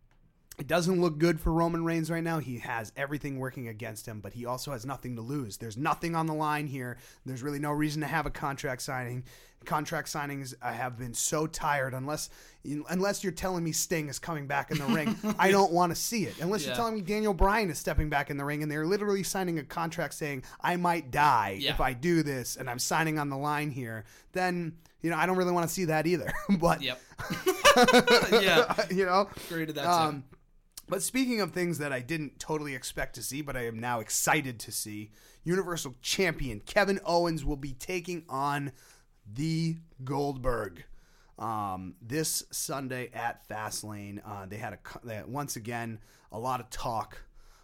[0.58, 2.38] it doesn't look good for Roman Reigns right now.
[2.40, 5.56] He has everything working against him, but he also has nothing to lose.
[5.56, 6.98] There's nothing on the line here.
[7.24, 9.24] There's really no reason to have a contract signing.
[9.64, 12.30] Contract signings I have been so tired unless
[12.88, 15.16] unless you're telling me Sting is coming back in the ring.
[15.38, 16.34] I don't want to see it.
[16.40, 16.68] Unless Yeah.
[16.68, 19.58] you're telling me Daniel Bryan is stepping back in the ring and they're literally signing
[19.58, 21.72] a contract saying I might die Yeah.
[21.72, 25.26] if I do this and I'm signing on the line here, then you know, I
[25.26, 26.32] don't really want to see that either.
[26.58, 27.00] but Yep.
[28.42, 28.74] yeah.
[28.90, 30.37] you know, Agree to that um, too.
[30.88, 34.00] But speaking of things that I didn't totally expect to see, but I am now
[34.00, 35.10] excited to see,
[35.44, 38.72] Universal Champion Kevin Owens will be taking on
[39.32, 40.84] the Goldberg.
[41.38, 46.00] Um, this Sunday at Fastlane, uh, they had a they had, once again
[46.32, 47.22] a lot of talk,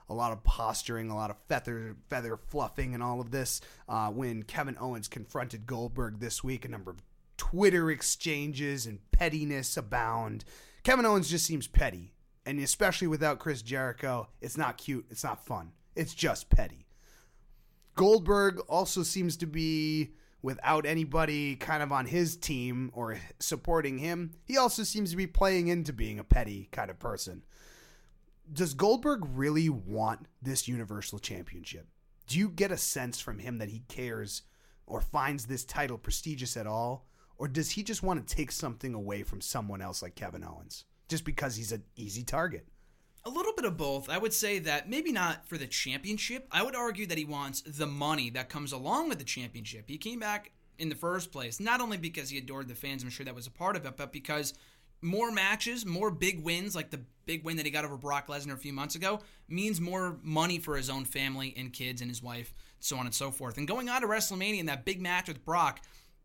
[0.09, 4.11] a lot of posturing, a lot of feather feather fluffing, and all of this uh,
[4.11, 6.65] when Kevin Owens confronted Goldberg this week.
[6.65, 7.03] A number of
[7.37, 10.45] Twitter exchanges and pettiness abound.
[10.85, 12.14] Kevin Owens just seems petty,
[12.47, 15.07] and especially without Chris Jericho, it's not cute.
[15.11, 15.73] It's not fun.
[15.97, 16.87] It's just petty.
[17.95, 20.11] Goldberg also seems to be
[20.43, 24.33] without anybody kind of on his team or supporting him.
[24.45, 27.43] He also seems to be playing into being a petty kind of person.
[28.53, 31.89] Does Goldberg really want this Universal Championship?
[32.27, 34.43] Do you get a sense from him that he cares
[34.87, 37.07] or finds this title prestigious at all?
[37.39, 40.85] Or does he just want to take something away from someone else like Kevin Owens
[41.09, 42.67] just because he's an easy target?
[43.25, 44.11] A little bit of both.
[44.11, 46.47] I would say that maybe not for the championship.
[46.53, 49.85] I would argue that he wants the money that comes along with the championship.
[49.89, 53.11] He came back in the first place, not only because he adored the fans, I'm
[53.11, 54.55] sure that was a part of it, but because
[55.01, 58.55] more matches, more big wins, like the big win that he got over Brock Lesnar
[58.55, 62.23] a few months ago, means more money for his own family and kids and his
[62.23, 63.59] wife, so on and so forth.
[63.59, 65.81] And going on to WrestleMania in that big match with Brock,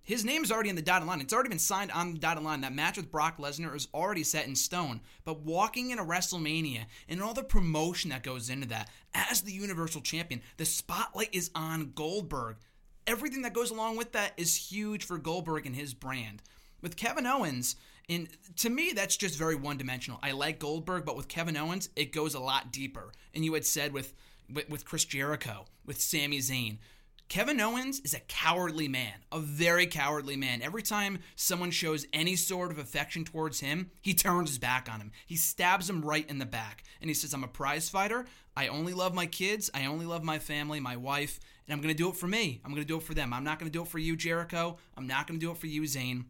[0.09, 1.21] his name's already in the dotted line.
[1.21, 2.61] It's already been signed on the dotted line.
[2.61, 5.01] That match with Brock Lesnar is already set in stone.
[5.23, 9.51] But walking in a WrestleMania and all the promotion that goes into that, as the
[9.51, 12.55] Universal Champion, the spotlight is on Goldberg.
[13.05, 16.41] Everything that goes along with that is huge for Goldberg and his brand.
[16.81, 17.75] With Kevin Owens,
[18.09, 20.19] and to me, that's just very one dimensional.
[20.23, 23.11] I like Goldberg, but with Kevin Owens, it goes a lot deeper.
[23.35, 24.15] And you had said with,
[24.51, 26.79] with, with Chris Jericho, with Sami Zayn,
[27.29, 30.63] Kevin Owens is a cowardly man, a very cowardly man.
[30.63, 34.99] Every time someone shows any sort of affection towards him, he turns his back on
[34.99, 35.11] him.
[35.27, 36.83] He stabs him right in the back.
[36.99, 38.25] And he says, I'm a prize fighter.
[38.57, 39.69] I only love my kids.
[39.75, 41.39] I only love my family, my wife.
[41.67, 42.61] And I'm going to do it for me.
[42.65, 43.31] I'm going to do it for them.
[43.31, 44.77] I'm not going to do it for you, Jericho.
[44.97, 46.25] I'm not going to do it for you, Zayn.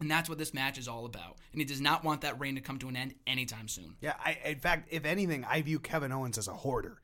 [0.00, 1.36] And that's what this match is all about.
[1.52, 3.94] And he does not want that reign to come to an end anytime soon.
[4.00, 6.98] Yeah, I, in fact, if anything, I view Kevin Owens as a hoarder.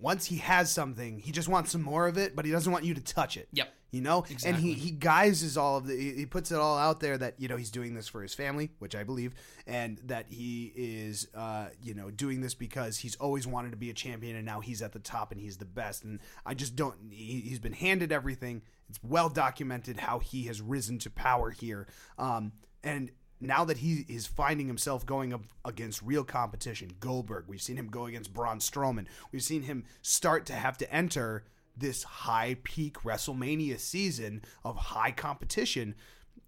[0.00, 2.84] Once he has something, he just wants some more of it, but he doesn't want
[2.84, 3.48] you to touch it.
[3.52, 3.72] Yep.
[3.92, 5.96] You know, and he he guises all of the.
[5.96, 8.34] He he puts it all out there that you know he's doing this for his
[8.34, 9.34] family, which I believe,
[9.66, 13.90] and that he is, uh, you know, doing this because he's always wanted to be
[13.90, 16.04] a champion, and now he's at the top and he's the best.
[16.04, 16.94] And I just don't.
[17.10, 18.62] He, he's been handed everything.
[18.88, 21.88] It's well documented how he has risen to power here.
[22.16, 22.52] Um,
[22.84, 23.10] and
[23.40, 27.88] now that he is finding himself going up against real competition, Goldberg, we've seen him
[27.88, 29.06] go against Braun Strowman.
[29.32, 31.44] We've seen him start to have to enter
[31.76, 35.94] this high peak WrestleMania season of high competition.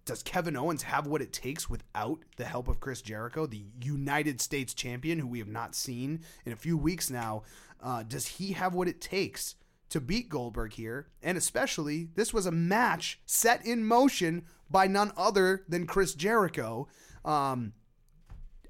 [0.05, 4.41] Does Kevin Owens have what it takes without the help of Chris Jericho, the United
[4.41, 7.43] States champion, who we have not seen in a few weeks now?
[7.81, 9.55] Uh, does he have what it takes
[9.93, 11.07] to beat Goldberg here?
[11.21, 16.87] And especially, this was a match set in motion by none other than Chris Jericho.
[17.23, 17.73] Um,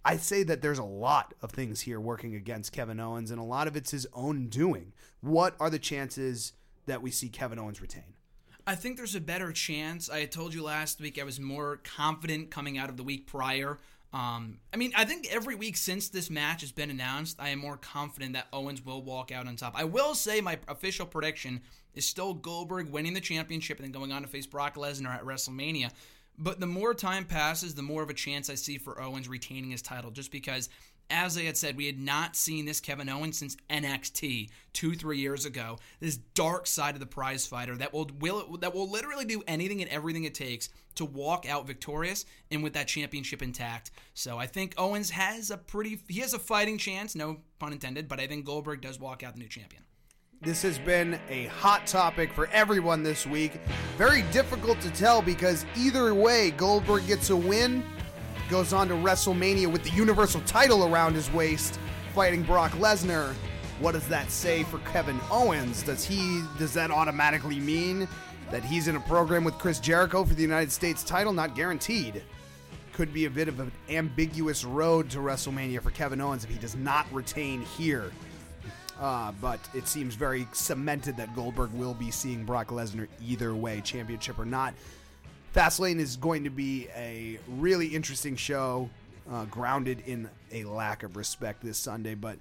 [0.05, 3.43] I say that there's a lot of things here working against Kevin Owens, and a
[3.43, 4.91] lot of it's his own doing.
[5.21, 6.51] What are the chances
[6.87, 8.13] that we see Kevin Owens retain?
[8.67, 10.09] I think there's a better chance.
[10.09, 13.79] I told you last week I was more confident coming out of the week prior.
[14.13, 17.59] Um, I mean, I think every week since this match has been announced, I am
[17.59, 19.73] more confident that Owens will walk out on top.
[19.75, 21.61] I will say my official prediction
[21.95, 25.23] is still Goldberg winning the championship and then going on to face Brock Lesnar at
[25.23, 25.89] WrestleMania.
[26.37, 29.71] But the more time passes, the more of a chance I see for Owens retaining
[29.71, 30.69] his title, just because,
[31.09, 35.19] as I had said, we had not seen this Kevin Owens since NXT two, three
[35.19, 35.77] years ago.
[35.99, 39.81] This dark side of the prize fighter that will will that will literally do anything
[39.81, 43.91] and everything it takes to walk out victorious and with that championship intact.
[44.13, 48.07] So I think Owens has a pretty he has a fighting chance, no pun intended,
[48.07, 49.83] but I think Goldberg does walk out the new champion.
[50.43, 53.53] This has been a hot topic for everyone this week.
[53.97, 57.81] Very difficult to tell because either way, Goldberg gets a win,
[58.49, 61.79] goes on to WrestleMania with the Universal title around his waist,
[62.13, 63.33] fighting Brock Lesnar.
[63.79, 65.83] What does that say for Kevin Owens?
[65.83, 68.07] Does he does that automatically mean
[68.51, 71.33] that he's in a program with Chris Jericho for the United States title?
[71.33, 72.23] Not guaranteed.
[72.93, 76.59] Could be a bit of an ambiguous road to WrestleMania for Kevin Owens if he
[76.59, 78.11] does not retain here.
[79.01, 83.81] Uh, but it seems very cemented that Goldberg will be seeing Brock Lesnar either way,
[83.81, 84.73] championship or not.
[85.53, 88.89] Fastlane is going to be a really interesting show,
[89.31, 92.15] uh, grounded in a lack of respect this Sunday.
[92.15, 92.39] But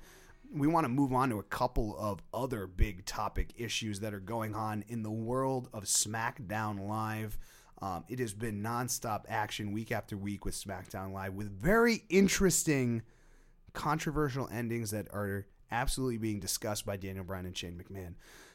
[0.55, 4.21] we want to move on to a couple of other big topic issues that are
[4.21, 7.39] going on in the world of SmackDown Live.
[7.83, 13.03] Um, it has been nonstop action week after week with SmackDown Live, with very interesting,
[13.75, 18.15] controversial endings that are absolutely being discussed by Daniel Bryan and Shane McMahon.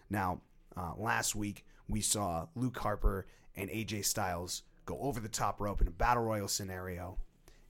[0.10, 0.42] Now,
[0.76, 3.28] uh, last week we saw Luke Harper
[3.58, 7.18] and AJ Styles go over the top rope in a battle royal scenario.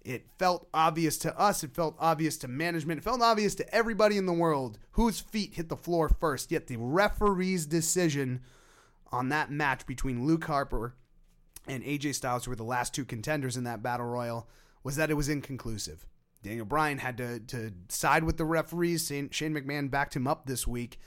[0.04, 4.18] It felt obvious to us, it felt obvious to management, it felt obvious to everybody
[4.18, 6.52] in the world whose feet hit the floor first.
[6.52, 8.42] Yet the referee's decision
[9.12, 10.96] on that match between Luke Harper
[11.68, 14.48] and AJ Styles, who were the last two contenders in that battle royal,
[14.84, 16.06] was that it was inconclusive.
[16.44, 19.08] Daniel Bryan had to, to side with the referees.
[19.08, 21.00] Shane McMahon backed him up this week,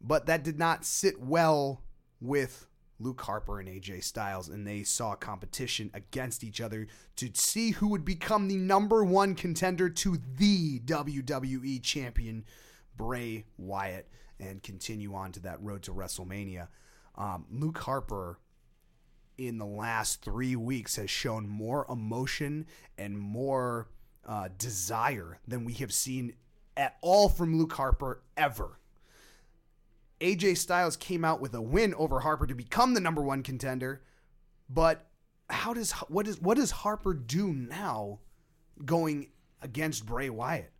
[0.00, 1.80] but that did not sit well
[2.20, 2.66] with
[2.98, 6.86] Luke Harper and AJ Styles, and they saw competition against each other
[7.16, 12.44] to see who would become the number one contender to the WWE champion,
[12.96, 14.08] Bray Wyatt,
[14.40, 16.68] and continue on to that road to WrestleMania.
[17.16, 18.38] Um, Luke Harper
[19.38, 22.66] in the last three weeks has shown more emotion
[22.96, 23.88] and more
[24.26, 26.34] uh, desire than we have seen
[26.76, 28.78] at all from Luke Harper ever.
[30.20, 34.02] AJ Styles came out with a win over Harper to become the number one contender,
[34.68, 35.06] but
[35.48, 38.20] how does what is what does Harper do now,
[38.84, 39.28] going
[39.62, 40.72] against Bray Wyatt,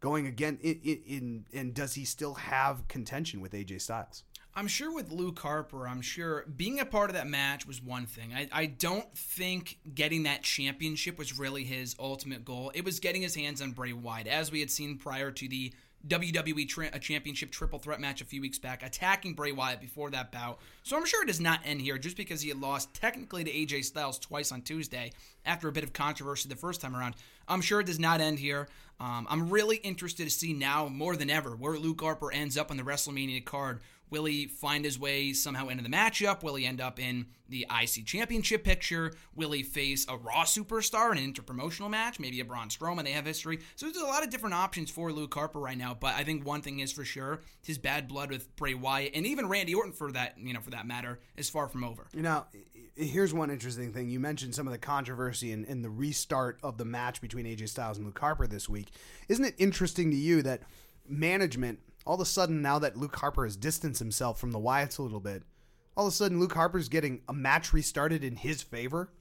[0.00, 4.24] going again in, in, in and does he still have contention with AJ Styles?
[4.54, 8.04] I'm sure with Luke Harper, I'm sure being a part of that match was one
[8.04, 8.34] thing.
[8.34, 12.70] I, I don't think getting that championship was really his ultimate goal.
[12.74, 15.72] It was getting his hands on Bray Wyatt, as we had seen prior to the
[16.08, 20.32] WWE tra- Championship triple threat match a few weeks back, attacking Bray Wyatt before that
[20.32, 20.58] bout.
[20.82, 23.50] So I'm sure it does not end here just because he had lost technically to
[23.50, 25.12] AJ Styles twice on Tuesday
[25.44, 27.14] after a bit of controversy the first time around.
[27.48, 28.68] I'm sure it does not end here.
[29.00, 32.70] Um, I'm really interested to see now more than ever where Luke Harper ends up
[32.70, 33.80] on the WrestleMania card
[34.12, 36.42] Will he find his way somehow into the matchup?
[36.42, 39.14] Will he end up in the IC championship picture?
[39.34, 42.20] Will he face a Raw superstar in an interpromotional match?
[42.20, 43.04] Maybe a Braun Strowman.
[43.04, 43.60] They have history.
[43.74, 45.96] So there's a lot of different options for Luke Harper right now.
[45.98, 49.26] But I think one thing is for sure his bad blood with Bray Wyatt and
[49.26, 52.06] even Randy Orton for that, you know, for that matter, is far from over.
[52.12, 52.44] You know,
[52.94, 54.10] here's one interesting thing.
[54.10, 57.70] You mentioned some of the controversy and, and the restart of the match between AJ
[57.70, 58.88] Styles and Luke Harper this week.
[59.30, 60.60] Isn't it interesting to you that
[61.08, 64.98] management– all of a sudden, now that Luke Harper has distanced himself from the Wyatts
[64.98, 65.42] a little bit,
[65.96, 69.12] all of a sudden Luke Harper's getting a match restarted in his favor.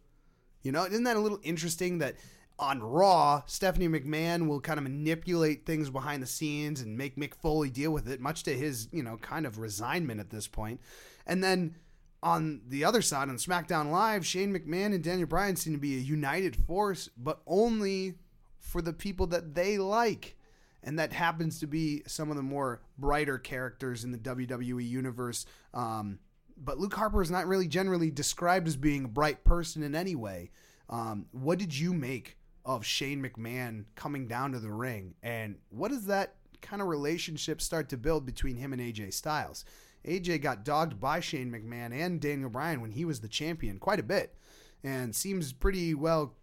[0.63, 2.15] You know, isn't that a little interesting that
[2.59, 7.33] on Raw, Stephanie McMahon will kind of manipulate things behind the scenes and make Mick
[7.35, 10.79] Foley deal with it, much to his, you know, kind of resignment at this point.
[11.25, 11.75] And then
[12.21, 15.97] on the other side, on SmackDown Live, Shane McMahon and Daniel Bryan seem to be
[15.97, 18.15] a united force, but only
[18.59, 20.35] for the people that they like
[20.83, 25.45] and that happens to be some of the more brighter characters in the WWE universe.
[25.73, 26.19] Um,
[26.57, 30.15] but Luke Harper is not really generally described as being a bright person in any
[30.15, 30.51] way.
[30.89, 35.89] Um, what did you make of Shane McMahon coming down to the ring, and what
[35.89, 39.65] does that kind of relationship start to build between him and AJ Styles?
[40.05, 43.99] AJ got dogged by Shane McMahon and Daniel Bryan when he was the champion quite
[43.99, 44.35] a bit,
[44.83, 46.35] and seems pretty well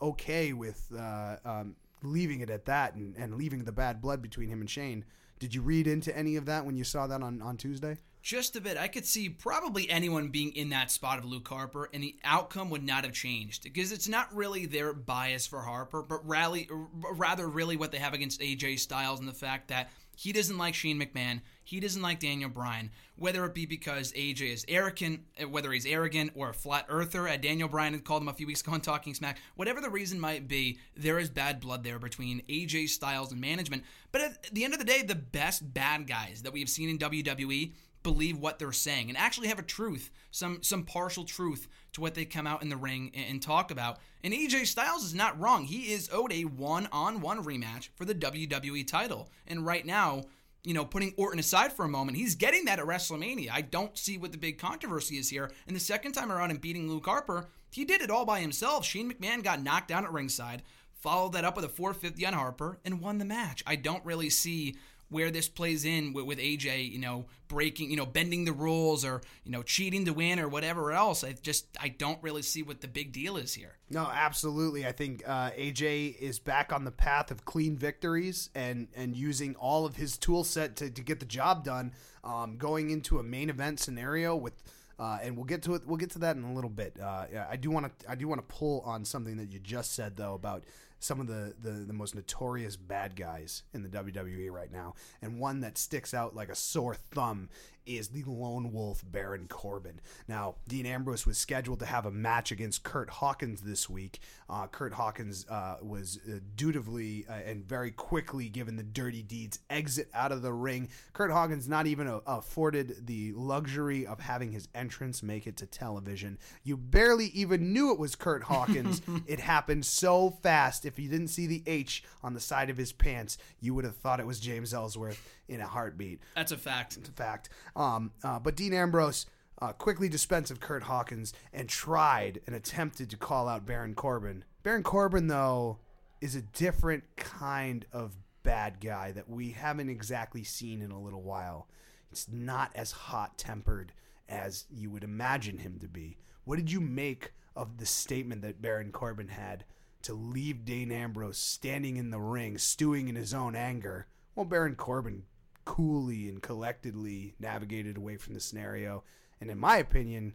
[0.00, 4.48] okay with uh, um, leaving it at that and, and leaving the bad blood between
[4.48, 5.04] him and Shane.
[5.38, 7.98] Did you read into any of that when you saw that on, on Tuesday?
[8.22, 8.76] Just a bit.
[8.76, 12.70] I could see probably anyone being in that spot of Luke Harper, and the outcome
[12.70, 16.68] would not have changed because it's not really their bias for Harper, but rally,
[17.12, 20.74] rather really what they have against AJ Styles and the fact that he doesn't like
[20.74, 21.42] Shane McMahon.
[21.62, 25.84] He doesn't like Daniel Bryan, whether it be because AJ is arrogant, uh, whether he's
[25.84, 28.72] arrogant or a flat earther, as Daniel Bryan had called him a few weeks ago
[28.72, 29.38] on Talking Smack.
[29.56, 33.84] Whatever the reason might be, there is bad blood there between AJ Styles and management.
[34.10, 36.88] But at the end of the day, the best bad guys that we have seen
[36.88, 37.72] in WWE
[38.06, 42.14] believe what they're saying and actually have a truth, some some partial truth to what
[42.14, 43.98] they come out in the ring and, and talk about.
[44.22, 45.64] And AJ Styles is not wrong.
[45.64, 49.28] He is owed a one-on-one rematch for the WWE title.
[49.48, 50.22] And right now,
[50.62, 53.50] you know, putting Orton aside for a moment, he's getting that at WrestleMania.
[53.52, 55.50] I don't see what the big controversy is here.
[55.66, 58.84] And the second time around in beating Luke Harper, he did it all by himself.
[58.84, 62.78] Shane McMahon got knocked down at ringside, followed that up with a 450 on Harper,
[62.84, 63.64] and won the match.
[63.66, 64.76] I don't really see
[65.08, 69.04] where this plays in with, with, AJ, you know, breaking, you know, bending the rules
[69.04, 71.22] or, you know, cheating to win or whatever else.
[71.22, 73.76] I just, I don't really see what the big deal is here.
[73.88, 74.86] No, absolutely.
[74.86, 79.54] I think uh, AJ is back on the path of clean victories and, and using
[79.56, 81.92] all of his tool set to, to get the job done,
[82.24, 84.54] um, going into a main event scenario with,
[84.98, 85.82] uh, and we'll get to it.
[85.86, 86.98] We'll get to that in a little bit.
[86.98, 88.10] Uh, I do want to.
[88.10, 90.64] I do want to pull on something that you just said though about
[90.98, 94.94] some of the, the, the most notorious bad guys in the WWE right now.
[95.20, 97.48] And one that sticks out like a sore thumb
[97.86, 100.00] is the lone wolf Baron Corbin.
[100.28, 104.20] Now, Dean Ambrose was scheduled to have a match against Kurt Hawkins this week.
[104.48, 109.58] Uh, Kurt Hawkins uh, was uh, dutifully uh, and very quickly given the dirty deeds
[109.70, 110.88] exit out of the ring.
[111.12, 115.66] Kurt Hawkins not even uh, afforded the luxury of having his entrance make it to
[115.66, 116.38] television.
[116.62, 119.02] You barely even knew it was Kurt Hawkins.
[119.26, 120.84] it happened so fast.
[120.84, 123.96] If you didn't see the H on the side of his pants, you would have
[123.96, 126.20] thought it was James Ellsworth in a heartbeat.
[126.34, 126.96] That's a fact.
[126.96, 127.48] It's a fact.
[127.76, 129.26] Um, uh, but Dean Ambrose
[129.60, 134.44] uh, quickly dispensed of Kurt Hawkins and tried and attempted to call out Baron Corbin.
[134.62, 135.78] Baron Corbin, though,
[136.20, 141.22] is a different kind of bad guy that we haven't exactly seen in a little
[141.22, 141.68] while.
[142.10, 143.92] It's not as hot tempered
[144.28, 146.16] as you would imagine him to be.
[146.44, 149.64] What did you make of the statement that Baron Corbin had
[150.02, 154.06] to leave Dean Ambrose standing in the ring, stewing in his own anger?
[154.34, 155.24] Well, Baron Corbin
[155.66, 159.04] coolly and collectedly navigated away from the scenario,
[159.42, 160.32] and in my opinion,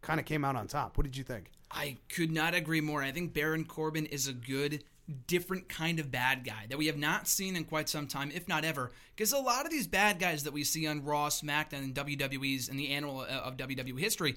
[0.00, 0.96] kind of came out on top.
[0.96, 1.50] What did you think?
[1.70, 3.02] I could not agree more.
[3.02, 4.84] I think Baron Corbin is a good,
[5.26, 8.48] different kind of bad guy that we have not seen in quite some time, if
[8.48, 8.90] not ever.
[9.14, 12.70] Because a lot of these bad guys that we see on Raw, SmackDown, and WWE's
[12.70, 14.36] and the annual uh, of WWE history,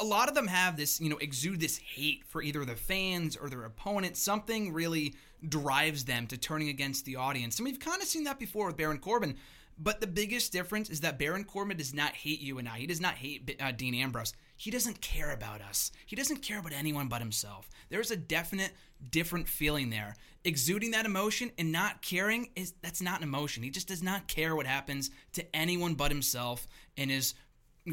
[0.00, 3.36] a lot of them have this, you know, exude this hate for either the fans
[3.36, 4.16] or their opponent.
[4.16, 5.14] Something really
[5.46, 7.58] drives them to turning against the audience.
[7.58, 9.36] And we've kind of seen that before with Baron Corbin.
[9.78, 12.78] But the biggest difference is that Baron Corbin does not hate you and I.
[12.78, 14.32] He does not hate uh, Dean Ambrose.
[14.56, 15.92] He doesn't care about us.
[16.06, 17.68] He doesn't care about anyone but himself.
[17.90, 18.72] There's a definite
[19.10, 20.16] different feeling there.
[20.44, 23.62] Exuding that emotion and not caring is that's not an emotion.
[23.62, 26.66] He just does not care what happens to anyone but himself
[26.96, 27.34] and is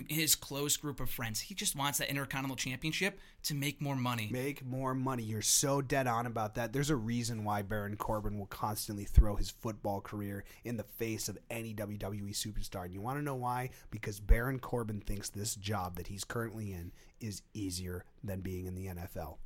[0.10, 1.42] his close group of friends.
[1.42, 4.30] He just wants that Intercontinental Championship to make more money.
[4.32, 5.24] Make more money.
[5.24, 6.74] You're so dead on about that.
[6.74, 11.30] There's a reason why Baron Corbin will constantly throw his football career in the face
[11.30, 12.86] of any WWE superstar.
[12.86, 13.70] And you want to know why?
[13.92, 18.76] Because Baron Corbin thinks this job that he's currently in is easier than being in
[18.76, 19.38] the NFL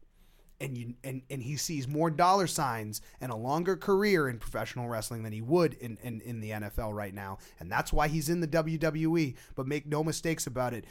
[0.59, 4.87] and you and, and he sees more dollar signs and a longer career in professional
[4.87, 7.37] wrestling than he would in, in, in the NFL right now.
[7.59, 9.35] And that's why he's in the WWE.
[9.55, 10.85] But make no mistakes about it,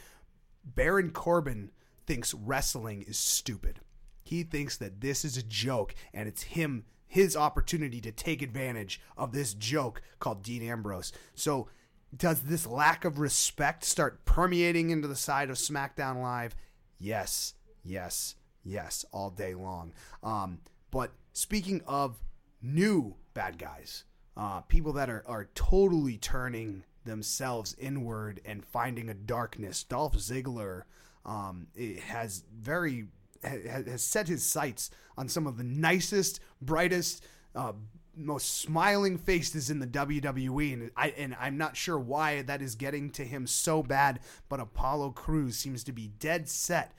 [0.63, 1.71] Baron Corbin
[2.05, 3.79] thinks wrestling is stupid.
[4.23, 9.01] He thinks that this is a joke and it's him his opportunity to take advantage
[9.17, 11.13] of this joke called Dean Ambrose.
[11.35, 11.69] So
[12.15, 16.55] does this lack of respect start permeating into the side of SmackDown Live?
[16.99, 17.53] Yes.
[17.83, 18.35] Yes
[18.67, 19.93] Yes, all day long.
[20.21, 20.59] Um,
[20.91, 22.19] but speaking of
[22.61, 24.03] new bad guys,
[24.35, 30.83] uh, people that are, are totally turning themselves inward and finding a darkness, Dolph Ziggler
[31.25, 31.67] um,
[32.07, 33.05] has very
[33.43, 37.23] has set his sights on some of the nicest, brightest,
[37.55, 37.71] uh,
[38.15, 42.75] most smiling faces in the WWE, and I and I'm not sure why that is
[42.75, 44.19] getting to him so bad.
[44.49, 46.93] But Apollo Crews seems to be dead set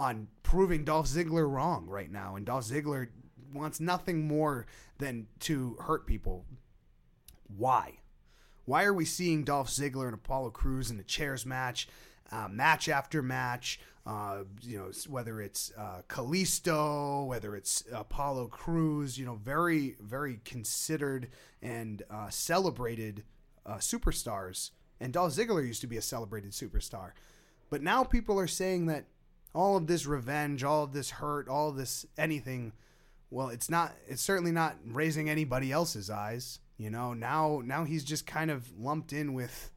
[0.00, 3.08] on proving Dolph Ziggler wrong right now, and Dolph Ziggler
[3.52, 6.46] wants nothing more than to hurt people.
[7.54, 7.98] Why?
[8.64, 11.86] Why are we seeing Dolph Ziggler and Apollo Crews in a chairs match,
[12.32, 13.78] uh, match after match?
[14.06, 20.40] Uh, you know, whether it's uh, Kalisto, whether it's Apollo Crews, you know, very, very
[20.46, 21.28] considered
[21.60, 23.24] and uh, celebrated
[23.66, 24.70] uh, superstars.
[24.98, 27.10] And Dolph Ziggler used to be a celebrated superstar.
[27.68, 29.04] But now people are saying that
[29.54, 32.72] all of this revenge, all of this hurt, all this anything,
[33.30, 37.14] well, it's not it's certainly not raising anybody else's eyes, you know.
[37.14, 39.70] Now now he's just kind of lumped in with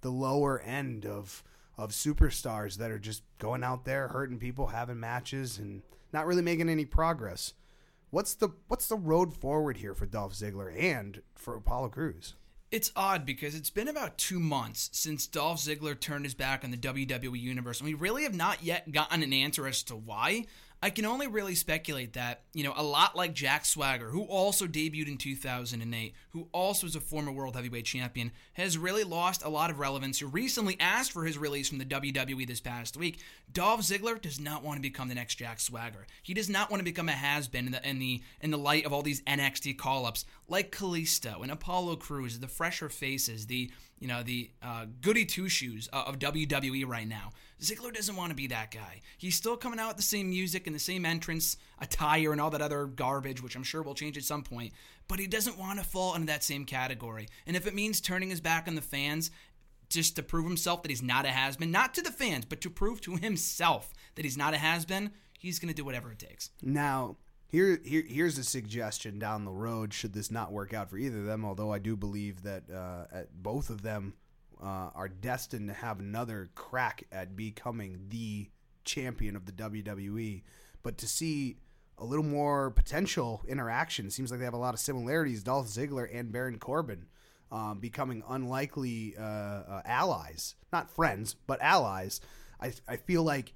[0.00, 1.42] the lower end of
[1.76, 6.42] of superstars that are just going out there hurting people, having matches and not really
[6.42, 7.54] making any progress.
[8.10, 12.34] What's the what's the road forward here for Dolph Ziggler and for Apollo Crews?
[12.70, 16.70] It's odd because it's been about two months since Dolph Ziggler turned his back on
[16.70, 20.46] the WWE Universe, and we really have not yet gotten an answer as to why.
[20.82, 24.66] I can only really speculate that, you know, a lot like Jack Swagger, who also
[24.66, 29.50] debuted in 2008, who also is a former world heavyweight champion, has really lost a
[29.50, 33.18] lot of relevance, who recently asked for his release from the WWE this past week.
[33.52, 36.06] Dolph Ziggler does not want to become the next Jack Swagger.
[36.22, 38.86] He does not want to become a has-been in the in the in the light
[38.86, 44.08] of all these NXT call-ups like Kalisto and Apollo Crews, the fresher faces, the you
[44.08, 47.30] know the uh, goody two shoes of WWE right now.
[47.60, 49.00] Ziggler doesn't want to be that guy.
[49.18, 52.50] He's still coming out with the same music and the same entrance attire and all
[52.50, 54.72] that other garbage, which I'm sure will change at some point.
[55.08, 57.28] But he doesn't want to fall into that same category.
[57.46, 59.30] And if it means turning his back on the fans
[59.90, 62.60] just to prove himself that he's not a has been, not to the fans, but
[62.62, 66.12] to prove to himself that he's not a has been, he's going to do whatever
[66.12, 66.50] it takes.
[66.62, 67.16] Now,
[67.50, 69.92] here, here, here's a suggestion down the road.
[69.92, 73.22] Should this not work out for either of them, although I do believe that uh,
[73.34, 74.14] both of them
[74.62, 78.48] uh, are destined to have another crack at becoming the
[78.84, 80.42] champion of the WWE.
[80.82, 81.56] But to see
[81.98, 85.42] a little more potential interaction, seems like they have a lot of similarities.
[85.42, 87.06] Dolph Ziggler and Baron Corbin
[87.50, 92.20] um, becoming unlikely uh, uh, allies, not friends, but allies.
[92.60, 93.54] I, I feel like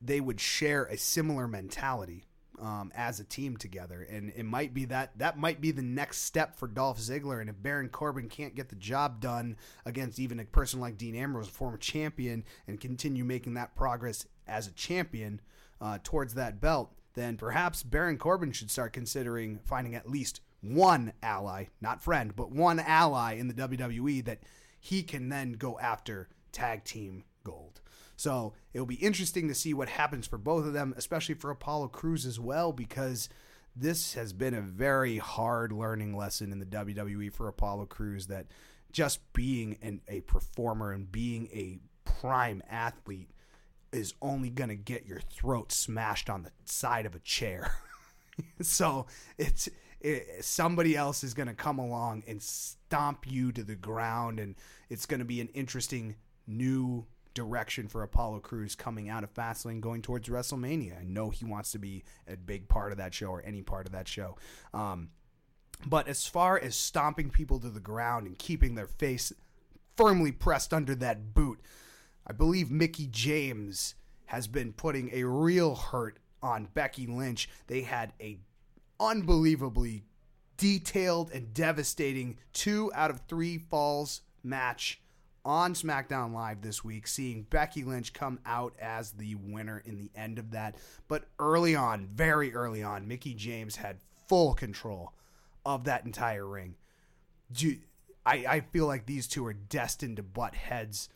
[0.00, 2.27] they would share a similar mentality
[2.60, 6.22] um, as a team together, and it might be that that might be the next
[6.22, 7.40] step for Dolph Ziggler.
[7.40, 11.14] And if Baron Corbin can't get the job done against even a person like Dean
[11.14, 15.40] Ambrose, a former champion, and continue making that progress as a champion
[15.80, 21.12] uh, towards that belt, then perhaps Baron Corbin should start considering finding at least one
[21.22, 24.40] ally, not friend, but one ally in the WWE that
[24.80, 27.80] he can then go after tag team gold.
[28.18, 31.88] So it'll be interesting to see what happens for both of them, especially for Apollo
[31.88, 33.28] Crews as well, because
[33.76, 38.46] this has been a very hard learning lesson in the WWE for Apollo Crews that
[38.90, 43.30] just being an, a performer and being a prime athlete
[43.92, 47.70] is only going to get your throat smashed on the side of a chair.
[48.60, 49.06] so
[49.38, 49.68] it's
[50.00, 54.56] it, somebody else is going to come along and stomp you to the ground and
[54.90, 56.16] it's going to be an interesting
[56.48, 61.00] new direction for Apollo Crews coming out of Fastlane going towards WrestleMania.
[61.00, 63.86] I know he wants to be a big part of that show or any part
[63.86, 64.36] of that show.
[64.74, 65.10] Um,
[65.86, 69.32] but as far as stomping people to the ground and keeping their face
[69.96, 71.60] firmly pressed under that boot,
[72.26, 73.94] I believe Mickie James
[74.26, 77.48] has been putting a real hurt on Becky Lynch.
[77.66, 78.38] They had a
[79.00, 80.04] unbelievably
[80.56, 85.00] detailed and devastating two out of three falls match
[85.44, 90.10] on SmackDown Live this week, seeing Becky Lynch come out as the winner in the
[90.14, 90.76] end of that.
[91.08, 95.12] But early on, very early on, Mickie James had full control
[95.64, 96.76] of that entire ring.
[98.26, 101.08] I, I feel like these two are destined to butt heads.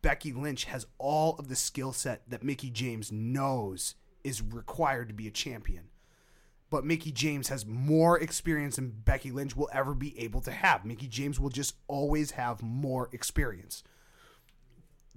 [0.00, 3.94] Becky Lynch has all of the skill set that Mickie James knows
[4.24, 5.88] is required to be a champion
[6.70, 10.84] but Mickie James has more experience than Becky Lynch will ever be able to have.
[10.84, 13.82] Mickie James will just always have more experience.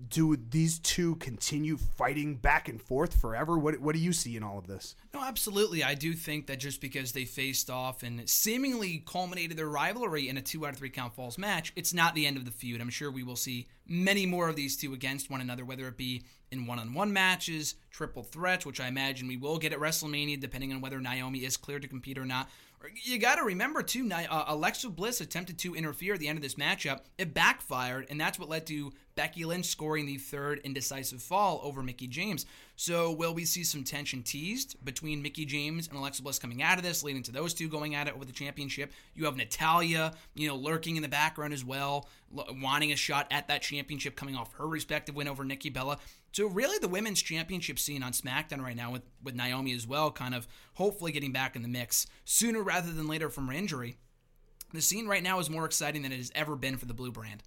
[0.07, 3.57] Do these two continue fighting back and forth forever?
[3.57, 4.95] What what do you see in all of this?
[5.13, 5.83] No, absolutely.
[5.83, 10.37] I do think that just because they faced off and seemingly culminated their rivalry in
[10.37, 12.81] a two out of three count falls match, it's not the end of the feud.
[12.81, 15.97] I'm sure we will see many more of these two against one another, whether it
[15.97, 19.79] be in one on one matches, triple threats, which I imagine we will get at
[19.79, 22.49] WrestleMania, depending on whether Naomi is cleared to compete or not.
[23.03, 26.41] You got to remember, too, uh, Alexa Bliss attempted to interfere at the end of
[26.41, 27.01] this matchup.
[27.17, 31.83] It backfired, and that's what led to Becky Lynch scoring the third indecisive fall over
[31.83, 32.45] Mickie James.
[32.77, 36.77] So, will we see some tension teased between Mickie James and Alexa Bliss coming out
[36.77, 38.93] of this, leading to those two going at it over the championship?
[39.13, 43.49] You have Natalya, you know, lurking in the background as well, wanting a shot at
[43.49, 45.97] that championship coming off her respective win over Nikki Bella.
[46.31, 50.11] So really, the women's championship scene on SmackDown right now, with with Naomi as well,
[50.11, 53.97] kind of hopefully getting back in the mix sooner rather than later from her injury.
[54.73, 57.11] The scene right now is more exciting than it has ever been for the Blue
[57.11, 57.43] Brand.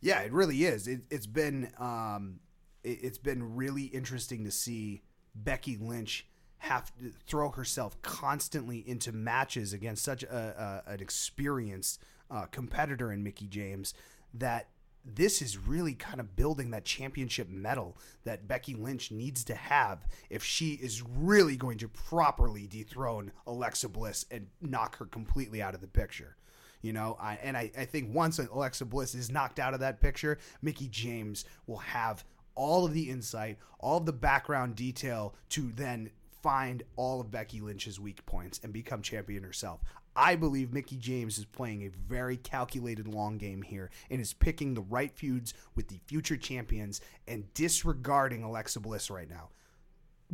[0.00, 0.86] Yeah, it really is.
[0.86, 2.40] It, has been um,
[2.84, 5.02] it, has been really interesting to see
[5.34, 6.26] Becky Lynch
[6.58, 13.12] have to throw herself constantly into matches against such a, a an experienced uh, competitor
[13.12, 13.94] in Mickie James
[14.34, 14.68] that
[15.04, 20.06] this is really kind of building that championship medal that Becky Lynch needs to have
[20.28, 25.74] if she is really going to properly dethrone Alexa Bliss and knock her completely out
[25.74, 26.36] of the picture.
[26.82, 30.00] You know, I, and I, I think once Alexa Bliss is knocked out of that
[30.00, 32.24] picture, Mickie James will have
[32.54, 36.10] all of the insight, all of the background detail to then
[36.42, 39.80] find all of Becky Lynch's weak points and become champion herself.
[40.20, 44.74] I believe Mickie James is playing a very calculated long game here and is picking
[44.74, 49.48] the right feuds with the future champions and disregarding Alexa Bliss right now.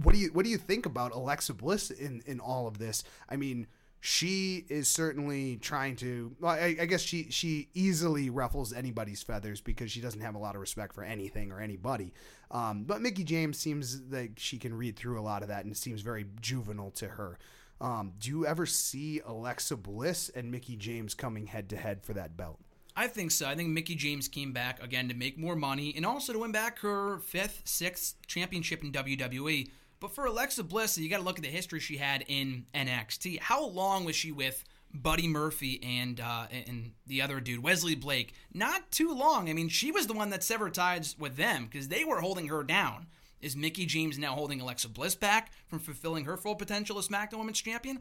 [0.02, 3.04] what do you what do you think about Alexa Bliss in in all of this?
[3.28, 3.68] I mean,
[4.00, 6.34] she is certainly trying to.
[6.40, 10.38] Well, I, I guess she she easily ruffles anybody's feathers because she doesn't have a
[10.38, 12.12] lot of respect for anything or anybody.
[12.50, 15.76] Um, but Mickie James seems like she can read through a lot of that and
[15.76, 17.38] seems very juvenile to her.
[17.80, 22.14] Um, do you ever see Alexa Bliss and Mickie James coming head to head for
[22.14, 22.58] that belt?
[22.96, 23.46] I think so.
[23.46, 26.52] I think Mickie James came back again to make more money and also to win
[26.52, 29.68] back her fifth, sixth championship in WWE.
[30.00, 33.40] But for Alexa Bliss, you got to look at the history she had in NXT.
[33.40, 34.64] How long was she with
[34.94, 38.34] Buddy Murphy and uh, and the other dude Wesley Blake?
[38.52, 39.50] Not too long.
[39.50, 42.48] I mean, she was the one that severed ties with them because they were holding
[42.48, 43.06] her down.
[43.46, 47.38] Is Mickie James now holding Alexa Bliss back from fulfilling her full potential as SmackDown
[47.38, 48.00] Women's Champion?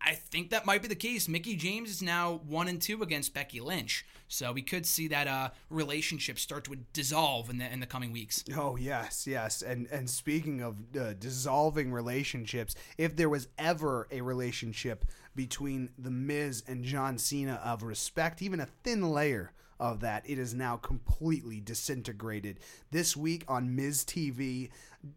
[0.00, 1.26] I think that might be the case.
[1.26, 5.26] Mickie James is now one and two against Becky Lynch, so we could see that
[5.26, 8.44] uh, relationship start to dissolve in the in the coming weeks.
[8.56, 9.60] Oh yes, yes.
[9.60, 16.12] And and speaking of uh, dissolving relationships, if there was ever a relationship between the
[16.12, 20.76] Miz and John Cena of respect, even a thin layer of that, it is now
[20.76, 22.60] completely disintegrated.
[22.90, 24.70] This week on Miz TV,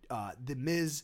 [0.10, 1.04] uh, the Miz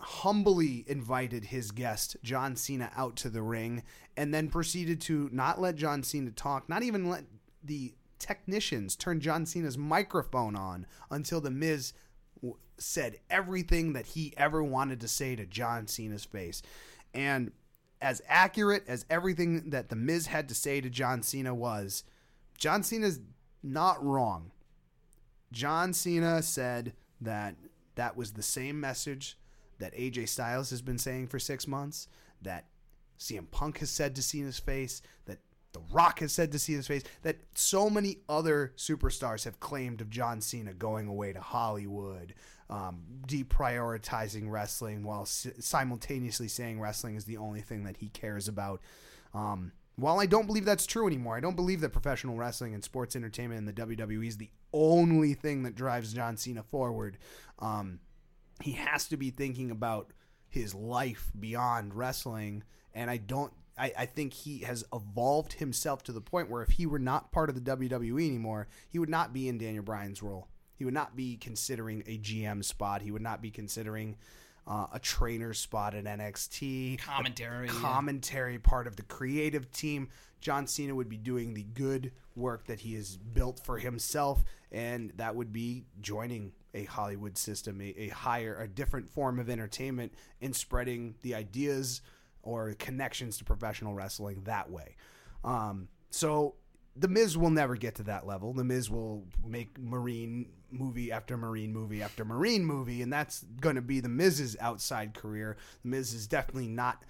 [0.00, 3.82] humbly invited his guest, John Cena, out to the ring
[4.16, 7.24] and then proceeded to not let John Cena talk, not even let
[7.62, 11.92] the technicians turn John Cena's microphone on until The Miz
[12.36, 16.62] w- said everything that he ever wanted to say to John Cena's face.
[17.12, 17.52] And
[18.00, 22.04] as accurate as everything that The Miz had to say to John Cena was,
[22.60, 23.18] John Cena's
[23.62, 24.52] not wrong.
[25.50, 27.56] John Cena said that
[27.96, 29.36] that was the same message
[29.78, 32.06] that AJ Styles has been saying for six months,
[32.42, 32.66] that
[33.18, 35.38] CM Punk has said to Cena's face, that
[35.72, 40.10] The Rock has said to Cena's face, that so many other superstars have claimed of
[40.10, 42.34] John Cena going away to Hollywood,
[42.68, 48.48] um, deprioritizing wrestling while si- simultaneously saying wrestling is the only thing that he cares
[48.48, 48.80] about.
[49.34, 52.82] Um, while I don't believe that's true anymore, I don't believe that professional wrestling and
[52.82, 57.18] sports entertainment and the WWE is the only thing that drives John Cena forward.
[57.58, 58.00] Um,
[58.62, 60.12] he has to be thinking about
[60.48, 66.12] his life beyond wrestling and i don't I, I think he has evolved himself to
[66.12, 69.32] the point where if he were not part of the WWE anymore, he would not
[69.32, 70.48] be in Daniel Bryan's role.
[70.74, 73.00] He would not be considering a GM spot.
[73.00, 74.16] He would not be considering
[74.70, 77.00] uh, a trainer spot at NXT.
[77.00, 80.08] Commentary, commentary part of the creative team.
[80.40, 85.12] John Cena would be doing the good work that he has built for himself, and
[85.16, 90.14] that would be joining a Hollywood system, a, a higher, a different form of entertainment,
[90.40, 92.00] and spreading the ideas
[92.42, 94.94] or connections to professional wrestling that way.
[95.44, 96.54] Um, so
[96.96, 98.52] the Miz will never get to that level.
[98.52, 103.76] The Miz will make Marine movie after Marine movie after Marine movie, and that's going
[103.76, 105.56] to be the Miz's outside career.
[105.82, 107.02] The Miz is definitely not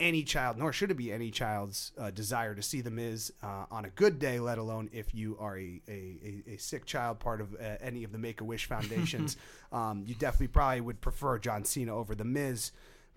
[0.00, 3.64] any child, nor should it be any child's uh, desire to see the Miz uh,
[3.70, 7.18] on a good day, let alone if you are a, a, a, a sick child,
[7.18, 9.36] part of uh, any of the Make a Wish foundations.
[9.72, 12.70] um, you definitely probably would prefer John Cena over the Miz.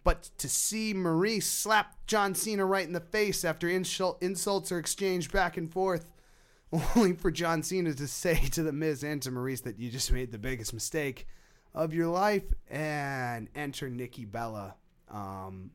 [0.04, 4.80] But to see Maryse slap John Cena right in the face after insult, insults are
[4.80, 6.12] exchanged back and forth,
[6.96, 10.12] only for John Cena to say to the Miz and to Maryse that you just
[10.12, 11.28] made the biggest mistake
[11.74, 14.76] of your life and enter Nikki Bella.
[15.10, 15.72] Um,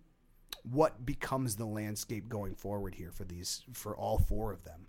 [0.64, 4.88] what becomes the landscape going forward here for these for all four of them?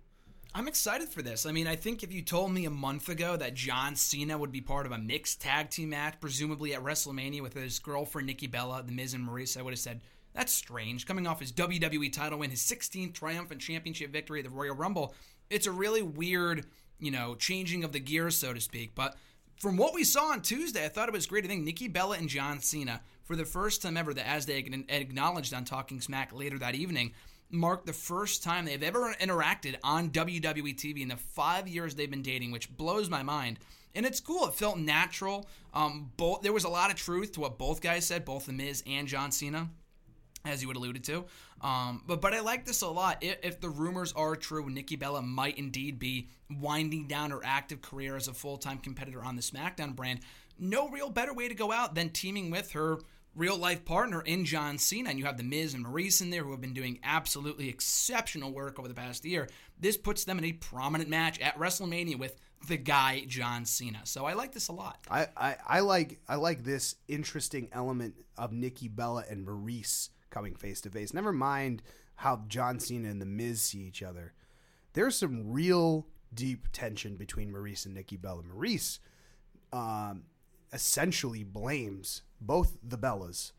[0.58, 1.46] I'm excited for this.
[1.46, 4.50] I mean, I think if you told me a month ago that John Cena would
[4.50, 8.48] be part of a mixed tag team match, presumably at WrestleMania with his girlfriend Nikki
[8.48, 10.00] Bella, The Miz and Maryse, I would have said,
[10.34, 11.06] that's strange.
[11.06, 15.14] Coming off his WWE title win, his 16th triumphant championship victory at the Royal Rumble,
[15.48, 16.66] it's a really weird,
[16.98, 18.96] you know, changing of the gears, so to speak.
[18.96, 19.14] But
[19.60, 21.44] from what we saw on Tuesday, I thought it was great.
[21.44, 24.58] I think Nikki Bella and John Cena, for the first time ever, that as they
[24.88, 27.12] acknowledged on Talking Smack later that evening,
[27.50, 32.10] marked the first time they've ever interacted on WWE TV in the five years they've
[32.10, 33.58] been dating, which blows my mind.
[33.94, 34.46] And it's cool.
[34.46, 35.48] It felt natural.
[35.72, 38.52] Um, both there was a lot of truth to what both guys said, both the
[38.52, 39.70] Miz and John Cena,
[40.44, 41.24] as you would alluded to.
[41.60, 43.18] Um, but but I like this a lot.
[43.22, 46.28] If, if the rumors are true, Nikki Bella might indeed be
[46.60, 50.20] winding down her active career as a full time competitor on the SmackDown brand.
[50.58, 52.98] No real better way to go out than teaming with her
[53.38, 56.42] real life partner in John Cena, and you have the Miz and Maryse in there
[56.42, 59.48] who have been doing absolutely exceptional work over the past year.
[59.80, 62.36] This puts them in a prominent match at WrestleMania with
[62.66, 64.00] the guy John Cena.
[64.04, 64.98] So I like this a lot.
[65.08, 70.56] I, I, I like I like this interesting element of Nikki Bella and Maryse coming
[70.56, 71.14] face to face.
[71.14, 71.82] Never mind
[72.16, 74.32] how John Cena and the Miz see each other.
[74.94, 78.42] There's some real deep tension between Maryse and Nikki Bella.
[78.42, 78.98] Maryse
[79.72, 80.24] um,
[80.72, 83.52] essentially blames both the Bellas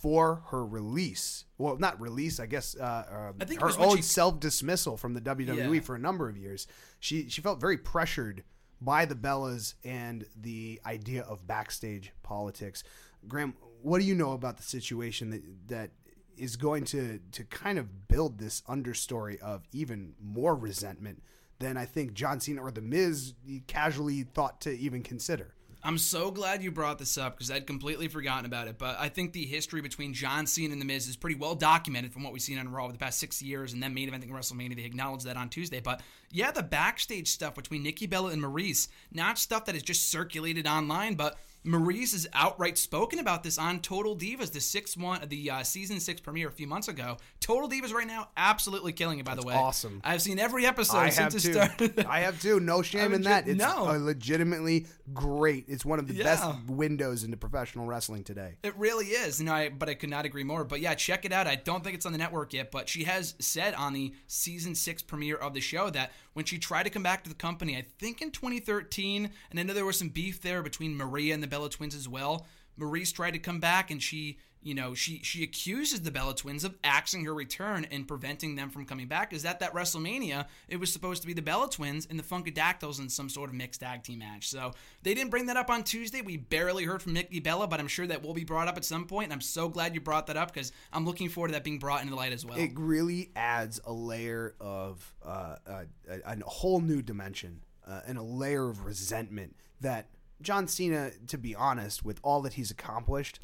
[0.00, 1.44] for her release.
[1.58, 2.76] Well, not release, I guess.
[2.76, 5.80] Uh, I think her own she- self dismissal from the WWE Yeah.
[5.80, 6.66] for a number of years.
[6.98, 8.44] She she felt very pressured
[8.80, 12.82] by the Bellas and the idea of backstage politics.
[13.28, 15.90] Graham, what do you know about the situation that that
[16.36, 21.22] is going to to kind of build this understory of even more resentment
[21.58, 23.34] than I think John Cena or The Miz
[23.66, 25.54] casually thought to even consider?
[25.82, 28.78] I'm so glad you brought this up because I'd completely forgotten about it.
[28.78, 32.12] But I think the history between John Cena and The Miz is pretty well documented
[32.12, 34.30] from what we've seen on Raw over the past six years and then main eventing
[34.30, 34.76] WrestleMania.
[34.76, 35.80] They acknowledged that on Tuesday.
[35.80, 40.10] But yeah, the backstage stuff between Nikki Bella and Maryse, not stuff that is just
[40.10, 45.20] circulated online, but Maryse is outright spoken about this on Total Divas, the six one,
[45.28, 47.18] the uh, season six premiere a few months ago.
[47.40, 49.26] Total Divas right now, absolutely killing it.
[49.26, 50.00] By the way, awesome.
[50.02, 51.52] I've seen every episode I since it too.
[51.52, 52.06] started.
[52.06, 52.60] I have too.
[52.60, 53.46] No shame in that.
[53.46, 53.84] It's no.
[53.84, 55.66] legitimately great.
[55.68, 58.56] It's one of the best windows into professional wrestling today.
[58.62, 59.40] It really is.
[59.40, 60.64] You know, I, but I could not agree more.
[60.64, 61.46] But yeah, check it out.
[61.46, 64.74] I don't think it's on the network yet, but she has said on the season
[64.74, 67.76] six premiere of the show that when she tried to come back to the company,
[67.76, 71.42] I think in 2013, and I know there was some beef there between Maria and
[71.42, 72.46] the Bella twins as well.
[72.78, 76.64] Maryse tried to come back, and she, you know, she she accuses the Bella twins
[76.64, 79.32] of axing her return and preventing them from coming back.
[79.32, 80.46] Is that that WrestleMania?
[80.68, 83.56] It was supposed to be the Bella twins and the Funkadactyls in some sort of
[83.56, 84.48] mixed tag team match.
[84.48, 86.20] So they didn't bring that up on Tuesday.
[86.20, 88.84] We barely heard from Nikki Bella, but I'm sure that will be brought up at
[88.84, 89.24] some point.
[89.24, 91.78] And I'm so glad you brought that up because I'm looking forward to that being
[91.78, 92.58] brought into light as well.
[92.58, 98.18] It really adds a layer of uh, uh, a, a whole new dimension uh, and
[98.18, 100.08] a layer of resentment that
[100.42, 103.40] John Cena, to be honest, with all that he's accomplished,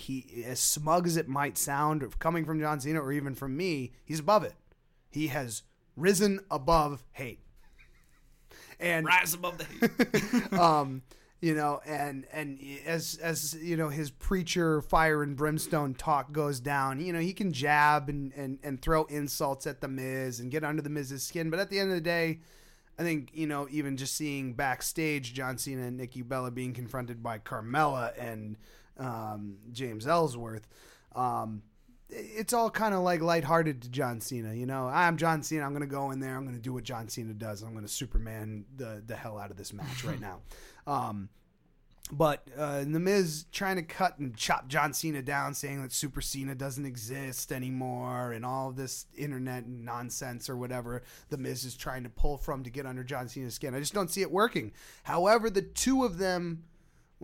[0.00, 3.92] he as smug as it might sound, coming from John Cena or even from me,
[4.04, 4.54] he's above it.
[5.10, 5.62] He has
[5.96, 7.40] risen above hate.
[8.78, 10.52] And Rise above the hate.
[10.58, 11.02] um,
[11.40, 16.60] you know, and and as as you know, his preacher fire and brimstone talk goes
[16.60, 17.00] down.
[17.00, 20.64] You know, he can jab and and and throw insults at the Miz and get
[20.64, 22.40] under the Miz's skin, but at the end of the day.
[22.98, 27.22] I think you know, even just seeing backstage John Cena and Nikki Bella being confronted
[27.22, 28.58] by Carmella and
[29.00, 30.68] um, James Ellsworth,
[31.16, 31.62] um,
[32.08, 34.54] it's all kind of like lighthearted to John Cena.
[34.54, 35.64] You know, I'm John Cena.
[35.64, 36.36] I'm going to go in there.
[36.36, 37.62] I'm going to do what John Cena does.
[37.62, 40.40] I'm going to Superman the the hell out of this match right now.
[40.86, 41.28] Um,
[42.12, 46.20] but uh, The Miz trying to cut and chop John Cena down, saying that Super
[46.20, 51.76] Cena doesn't exist anymore, and all of this internet nonsense or whatever The Miz is
[51.76, 53.74] trying to pull from to get under John Cena's skin.
[53.74, 54.72] I just don't see it working.
[55.04, 56.64] However, the two of them,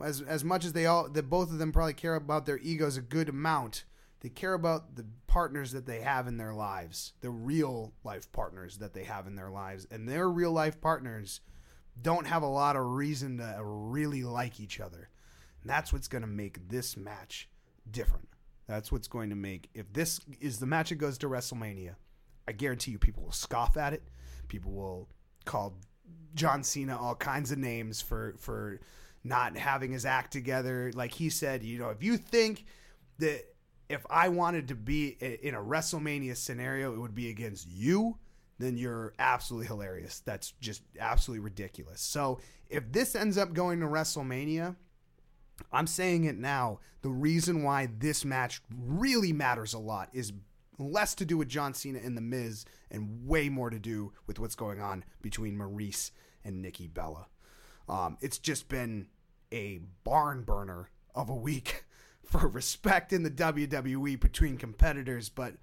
[0.02, 2.96] as as much as they all, that both of them probably care about their egos
[2.96, 3.84] a good amount.
[4.20, 8.78] They care about the partners that they have in their lives, the real life partners
[8.78, 11.40] that they have in their lives, and their real life partners
[12.00, 15.10] don't have a lot of reason to really like each other.
[15.60, 17.48] And that's what's going to make this match
[17.90, 18.28] different.
[18.66, 21.94] That's what's going to make if this is the match that goes to WrestleMania,
[22.48, 24.02] I guarantee you people will scoff at it.
[24.48, 25.08] People will
[25.44, 25.74] call
[26.34, 28.80] John Cena all kinds of names for for
[29.26, 30.92] not having his act together.
[30.94, 32.64] Like he said, you know, if you think
[33.18, 33.44] that
[33.88, 38.18] if I wanted to be in a WrestleMania scenario, it would be against you,
[38.58, 40.20] then you're absolutely hilarious.
[40.20, 42.00] That's just absolutely ridiculous.
[42.00, 44.76] So if this ends up going to WrestleMania,
[45.72, 46.80] I'm saying it now.
[47.02, 50.32] The reason why this match really matters a lot is
[50.78, 54.38] less to do with John Cena and The Miz and way more to do with
[54.38, 56.10] what's going on between Maryse
[56.44, 57.26] and Nikki Bella.
[57.88, 59.06] Um, it's just been
[59.52, 61.84] a barn burner of a week
[62.24, 65.54] for respect in the WWE between competitors, but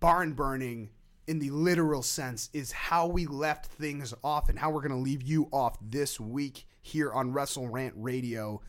[0.00, 0.90] barn burning
[1.26, 4.96] in the literal sense is how we left things off and how we're going to
[4.96, 8.60] leave you off this week here on Wrestle Rant Radio.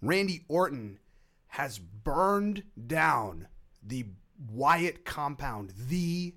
[0.00, 0.98] Randy Orton
[1.48, 3.46] has burned down
[3.82, 4.06] the
[4.50, 6.34] Wyatt compound, the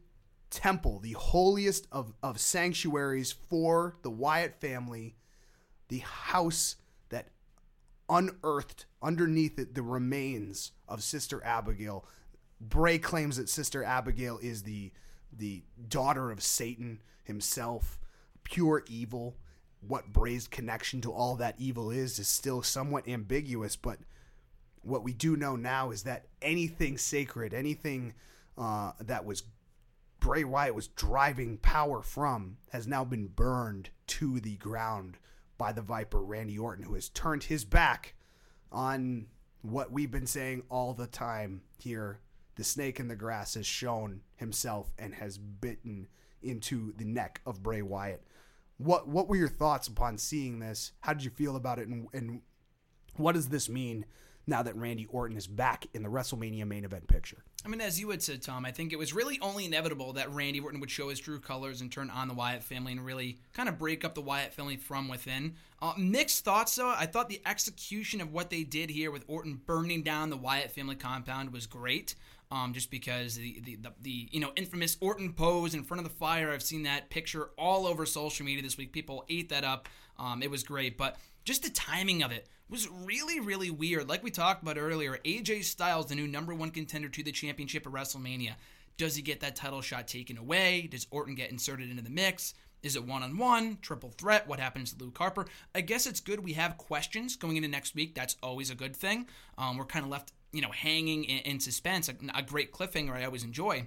[0.49, 5.15] temple, the holiest of, of sanctuaries for the Wyatt family,
[5.87, 6.75] the house
[8.09, 12.05] unearthed underneath it the remains of Sister Abigail.
[12.59, 14.91] Bray claims that Sister Abigail is the
[15.37, 17.99] the daughter of Satan himself,
[18.43, 19.35] pure evil.
[19.81, 23.99] What Bray's connection to all that evil is is still somewhat ambiguous, but
[24.81, 28.13] what we do know now is that anything sacred, anything
[28.57, 29.43] uh, that was
[30.19, 35.17] Bray Wyatt was driving power from, has now been burned to the ground
[35.57, 38.15] by the Viper Randy Orton, who has turned his back
[38.71, 39.27] on
[39.61, 42.19] what we've been saying all the time here.
[42.55, 46.07] The snake in the grass has shown himself and has bitten
[46.41, 48.23] into the neck of Bray Wyatt.
[48.77, 50.91] What what were your thoughts upon seeing this?
[51.01, 52.41] How did you feel about it, and, and
[53.17, 54.05] What does this mean
[54.47, 57.43] now that Randy Orton is back in the WrestleMania main event picture?
[57.65, 60.31] I mean, as you had said, Tom, I think it was really only inevitable that
[60.31, 63.39] Randy Orton would show his true colors and turn on the Wyatt family and really
[63.53, 65.55] kind of break up the Wyatt family from within.
[65.81, 66.93] Uh, mixed thoughts, though.
[66.95, 70.71] I thought the execution of what they did here with Orton burning down the Wyatt
[70.71, 72.15] family compound was great.
[72.51, 76.09] Um, just because the, the, the the you know infamous Orton pose in front of
[76.09, 78.93] the fire, I've seen that picture all over social media this week.
[78.93, 79.89] People ate that up.
[80.19, 84.09] Um, it was great, but just the timing of it was really, really weird.
[84.09, 87.85] Like we talked about earlier, AJ Styles, the new number one contender to the championship
[87.85, 88.55] at WrestleMania.
[88.97, 90.87] Does he get that title shot taken away?
[90.89, 92.53] Does Orton get inserted into the mix?
[92.81, 94.47] Is it one on one, triple threat?
[94.47, 95.45] What happens to Luke Harper?
[95.73, 98.15] I guess it's good we have questions going into next week.
[98.15, 99.27] That's always a good thing.
[99.57, 102.09] Um, we're kind of left, you know, hanging in, in suspense.
[102.09, 103.85] A, a great cliffhanger I always enjoy.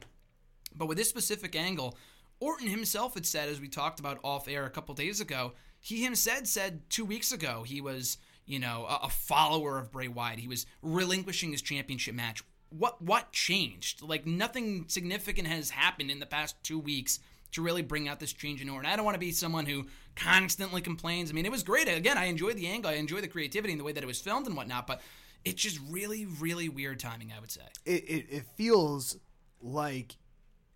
[0.75, 1.97] But with this specific angle,
[2.41, 6.03] Orton himself had said, as we talked about off air a couple days ago, he
[6.03, 8.19] himself said two weeks ago he was
[8.49, 10.41] you know, a, a follower of Bray Wyatt.
[10.41, 12.43] He was relinquishing his championship match.
[12.71, 14.03] What what changed?
[14.03, 17.21] Like nothing significant has happened in the past two weeks
[17.53, 18.91] to really bring out this change in Orton.
[18.91, 21.31] I don't want to be someone who constantly complains.
[21.31, 21.89] I mean, it was great.
[21.89, 22.91] Again, I enjoyed the angle.
[22.91, 24.87] I enjoyed the creativity and the way that it was filmed and whatnot.
[24.87, 25.01] But
[25.45, 27.33] it's just really, really weird timing.
[27.35, 29.17] I would say it, it, it feels
[29.63, 30.17] like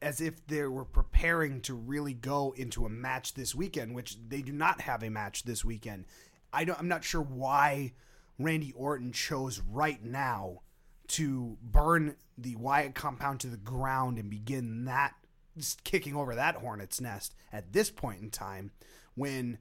[0.02, 4.42] as if they were preparing to really go into a match this weekend, which they
[4.42, 6.04] do not have a match this weekend.
[6.52, 6.78] I don't.
[6.78, 7.92] I'm not sure why
[8.38, 10.60] Randy Orton chose right now
[11.08, 15.14] to burn the Wyatt compound to the ground and begin that
[15.84, 18.72] kicking over that hornet's nest at this point in time
[19.14, 19.58] when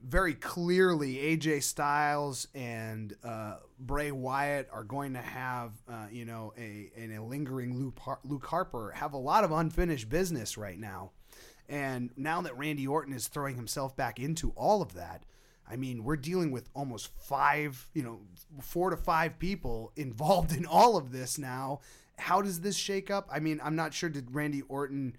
[0.00, 6.52] very clearly AJ Styles and uh, Bray Wyatt are going to have, uh, you know,
[6.56, 10.78] a, and a lingering Luke, Har- Luke Harper have a lot of unfinished business right
[10.78, 11.10] now.
[11.68, 15.24] And now that Randy Orton is throwing himself back into all of that,
[15.70, 18.20] I mean, we're dealing with almost five, you know,
[18.62, 21.80] four to five people involved in all of this now.
[22.16, 23.28] How does this shake up?
[23.30, 24.08] I mean, I'm not sure.
[24.08, 25.16] Did Randy Orton,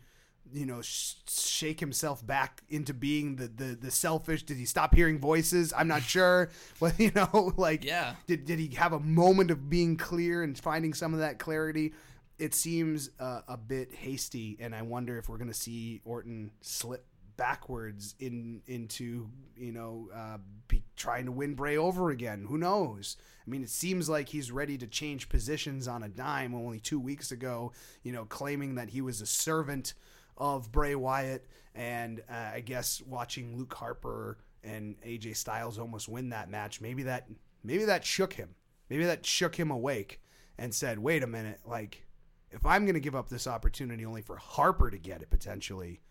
[0.54, 4.44] you know, sh- shake himself back into being the, the the selfish?
[4.44, 5.74] Did he stop hearing voices?
[5.76, 6.50] I'm not sure.
[6.80, 10.58] But you know, like, yeah, did did he have a moment of being clear and
[10.58, 11.94] finding some of that clarity?
[12.38, 16.52] It seems uh, a bit hasty, and I wonder if we're going to see Orton
[16.62, 17.06] slip
[17.40, 20.38] backwards in into you know uh,
[20.68, 22.46] be trying to win Bray over again.
[22.48, 23.16] Who knows?
[23.46, 26.54] I mean, it seems like he's ready to change positions on a dime.
[26.54, 27.72] Only two weeks ago,
[28.04, 29.94] you know, claiming that he was a servant
[30.40, 36.30] of Bray Wyatt, and uh, I guess watching Luke Harper and AJ Styles almost win
[36.30, 37.28] that match, maybe that
[37.64, 38.56] maybe that shook him.
[38.90, 40.22] Maybe that shook him awake
[40.58, 42.06] and said, "Wait a minute, like."
[42.52, 46.02] If I'm going to give up this opportunity only for Harper to get it potentially,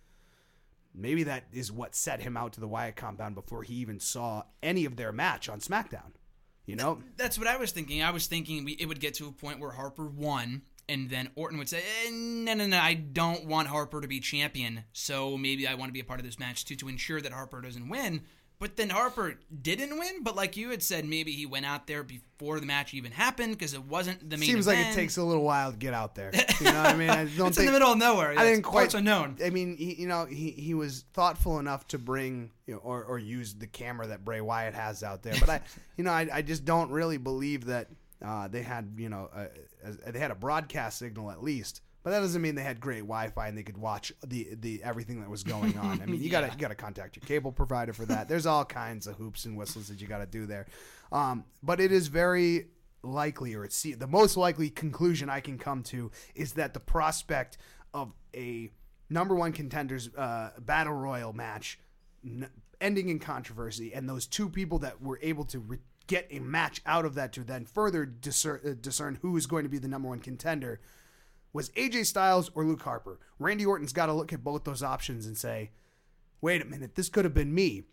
[0.94, 4.42] Maybe that is what set him out to the Wyatt compound before he even saw
[4.62, 6.12] any of their match on SmackDown.
[6.66, 8.02] You know, that's what I was thinking.
[8.02, 11.30] I was thinking we, it would get to a point where Harper won, and then
[11.34, 14.84] Orton would say, eh, "No, no, no, I don't want Harper to be champion.
[14.92, 17.32] So maybe I want to be a part of this match too to ensure that
[17.32, 18.22] Harper doesn't win."
[18.60, 20.24] But then Harper didn't win.
[20.24, 23.52] But like you had said, maybe he went out there before the match even happened
[23.52, 24.48] because it wasn't the main.
[24.48, 24.86] Seems event.
[24.86, 26.32] like it takes a little while to get out there.
[26.58, 27.10] You know what I mean?
[27.10, 28.34] I don't it's think, in the middle of nowhere.
[28.36, 29.36] I didn't quite unknown.
[29.44, 33.04] I mean, he, you know, he, he was thoughtful enough to bring you know, or
[33.04, 35.34] or use the camera that Bray Wyatt has out there.
[35.38, 35.60] But I,
[35.96, 37.88] you know, I, I just don't really believe that
[38.24, 39.46] uh, they had you know a,
[40.06, 43.00] a, they had a broadcast signal at least but that doesn't mean they had great
[43.00, 46.00] Wi-Fi and they could watch the the everything that was going on.
[46.00, 48.28] I mean, you gotta you gotta contact your cable provider for that.
[48.28, 50.66] There's all kinds of hoops and whistles that you gotta do there.
[51.12, 52.68] Um, but it is very
[53.02, 57.58] likely, or it's the most likely conclusion I can come to is that the prospect
[57.92, 58.70] of a
[59.10, 61.78] number one contenders uh, battle royal match
[62.24, 62.48] n-
[62.80, 65.58] ending in controversy, and those two people that were able to.
[65.58, 65.78] Re-
[66.08, 69.62] get a match out of that to then further discern, uh, discern who is going
[69.62, 70.80] to be the number one contender
[71.52, 73.20] was AJ Styles or Luke Harper.
[73.38, 75.70] Randy Orton's got to look at both those options and say,
[76.40, 77.84] wait a minute, this could have been me.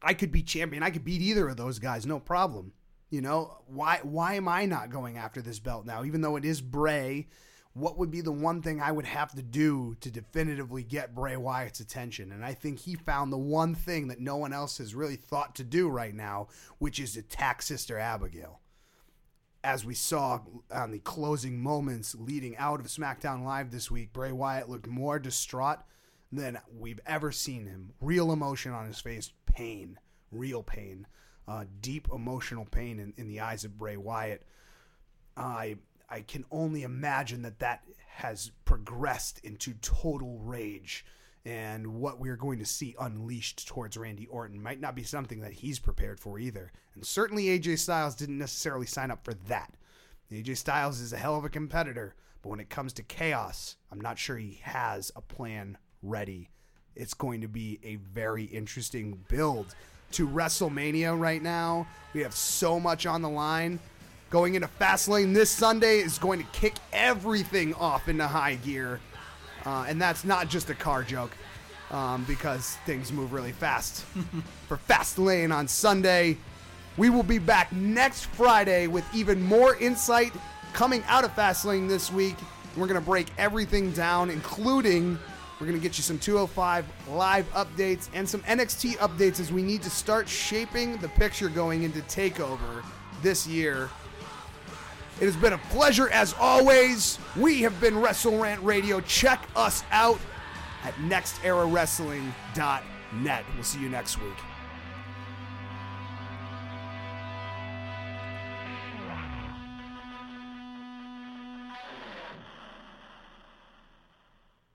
[0.00, 0.82] I could be champion.
[0.82, 2.72] I could beat either of those guys, no problem.
[3.10, 6.02] You know, why why am I not going after this belt now?
[6.02, 7.28] Even though it is Bray,
[7.74, 11.36] what would be the one thing I would have to do to definitively get Bray
[11.36, 12.32] Wyatt's attention?
[12.32, 15.54] And I think he found the one thing that no one else has really thought
[15.56, 16.48] to do right now,
[16.78, 18.60] which is attack Sister Abigail
[19.64, 24.32] as we saw on the closing moments leading out of SmackDown Live this week, Bray
[24.32, 25.78] Wyatt looked more distraught
[26.32, 27.92] than we've ever seen him.
[28.00, 29.98] Real emotion on his face, pain,
[30.30, 31.06] real pain,
[31.46, 34.42] uh, deep emotional pain in, in the eyes of Bray Wyatt.
[35.36, 35.76] I
[36.12, 37.84] I can only imagine that that
[38.16, 41.06] has progressed into total rage
[41.46, 45.54] and what we're going to see unleashed towards Randy Orton might not be something that
[45.54, 46.70] he's prepared for either.
[46.94, 49.72] And certainly AJ Styles didn't necessarily sign up for that.
[50.30, 54.00] AJ Styles is a hell of a competitor, but when it comes to chaos, I'm
[54.00, 56.50] not sure he has a plan ready.
[56.94, 59.74] It's going to be a very interesting build
[60.12, 61.86] to WrestleMania right now.
[62.12, 63.80] We have so much on the line.
[64.32, 68.98] Going into Fastlane this Sunday is going to kick everything off into high gear.
[69.66, 71.32] Uh, and that's not just a car joke
[71.90, 74.06] um, because things move really fast.
[74.68, 76.38] For Fastlane on Sunday,
[76.96, 80.32] we will be back next Friday with even more insight
[80.72, 82.36] coming out of Fastlane this week.
[82.74, 85.18] We're going to break everything down, including
[85.60, 89.62] we're going to get you some 205 live updates and some NXT updates as we
[89.62, 92.82] need to start shaping the picture going into TakeOver
[93.20, 93.90] this year.
[95.22, 97.20] It has been a pleasure as always.
[97.36, 99.00] We have been Wrestle Rant Radio.
[99.02, 100.18] Check us out
[100.82, 103.44] at nexterawrestling.net.
[103.54, 104.34] We'll see you next week.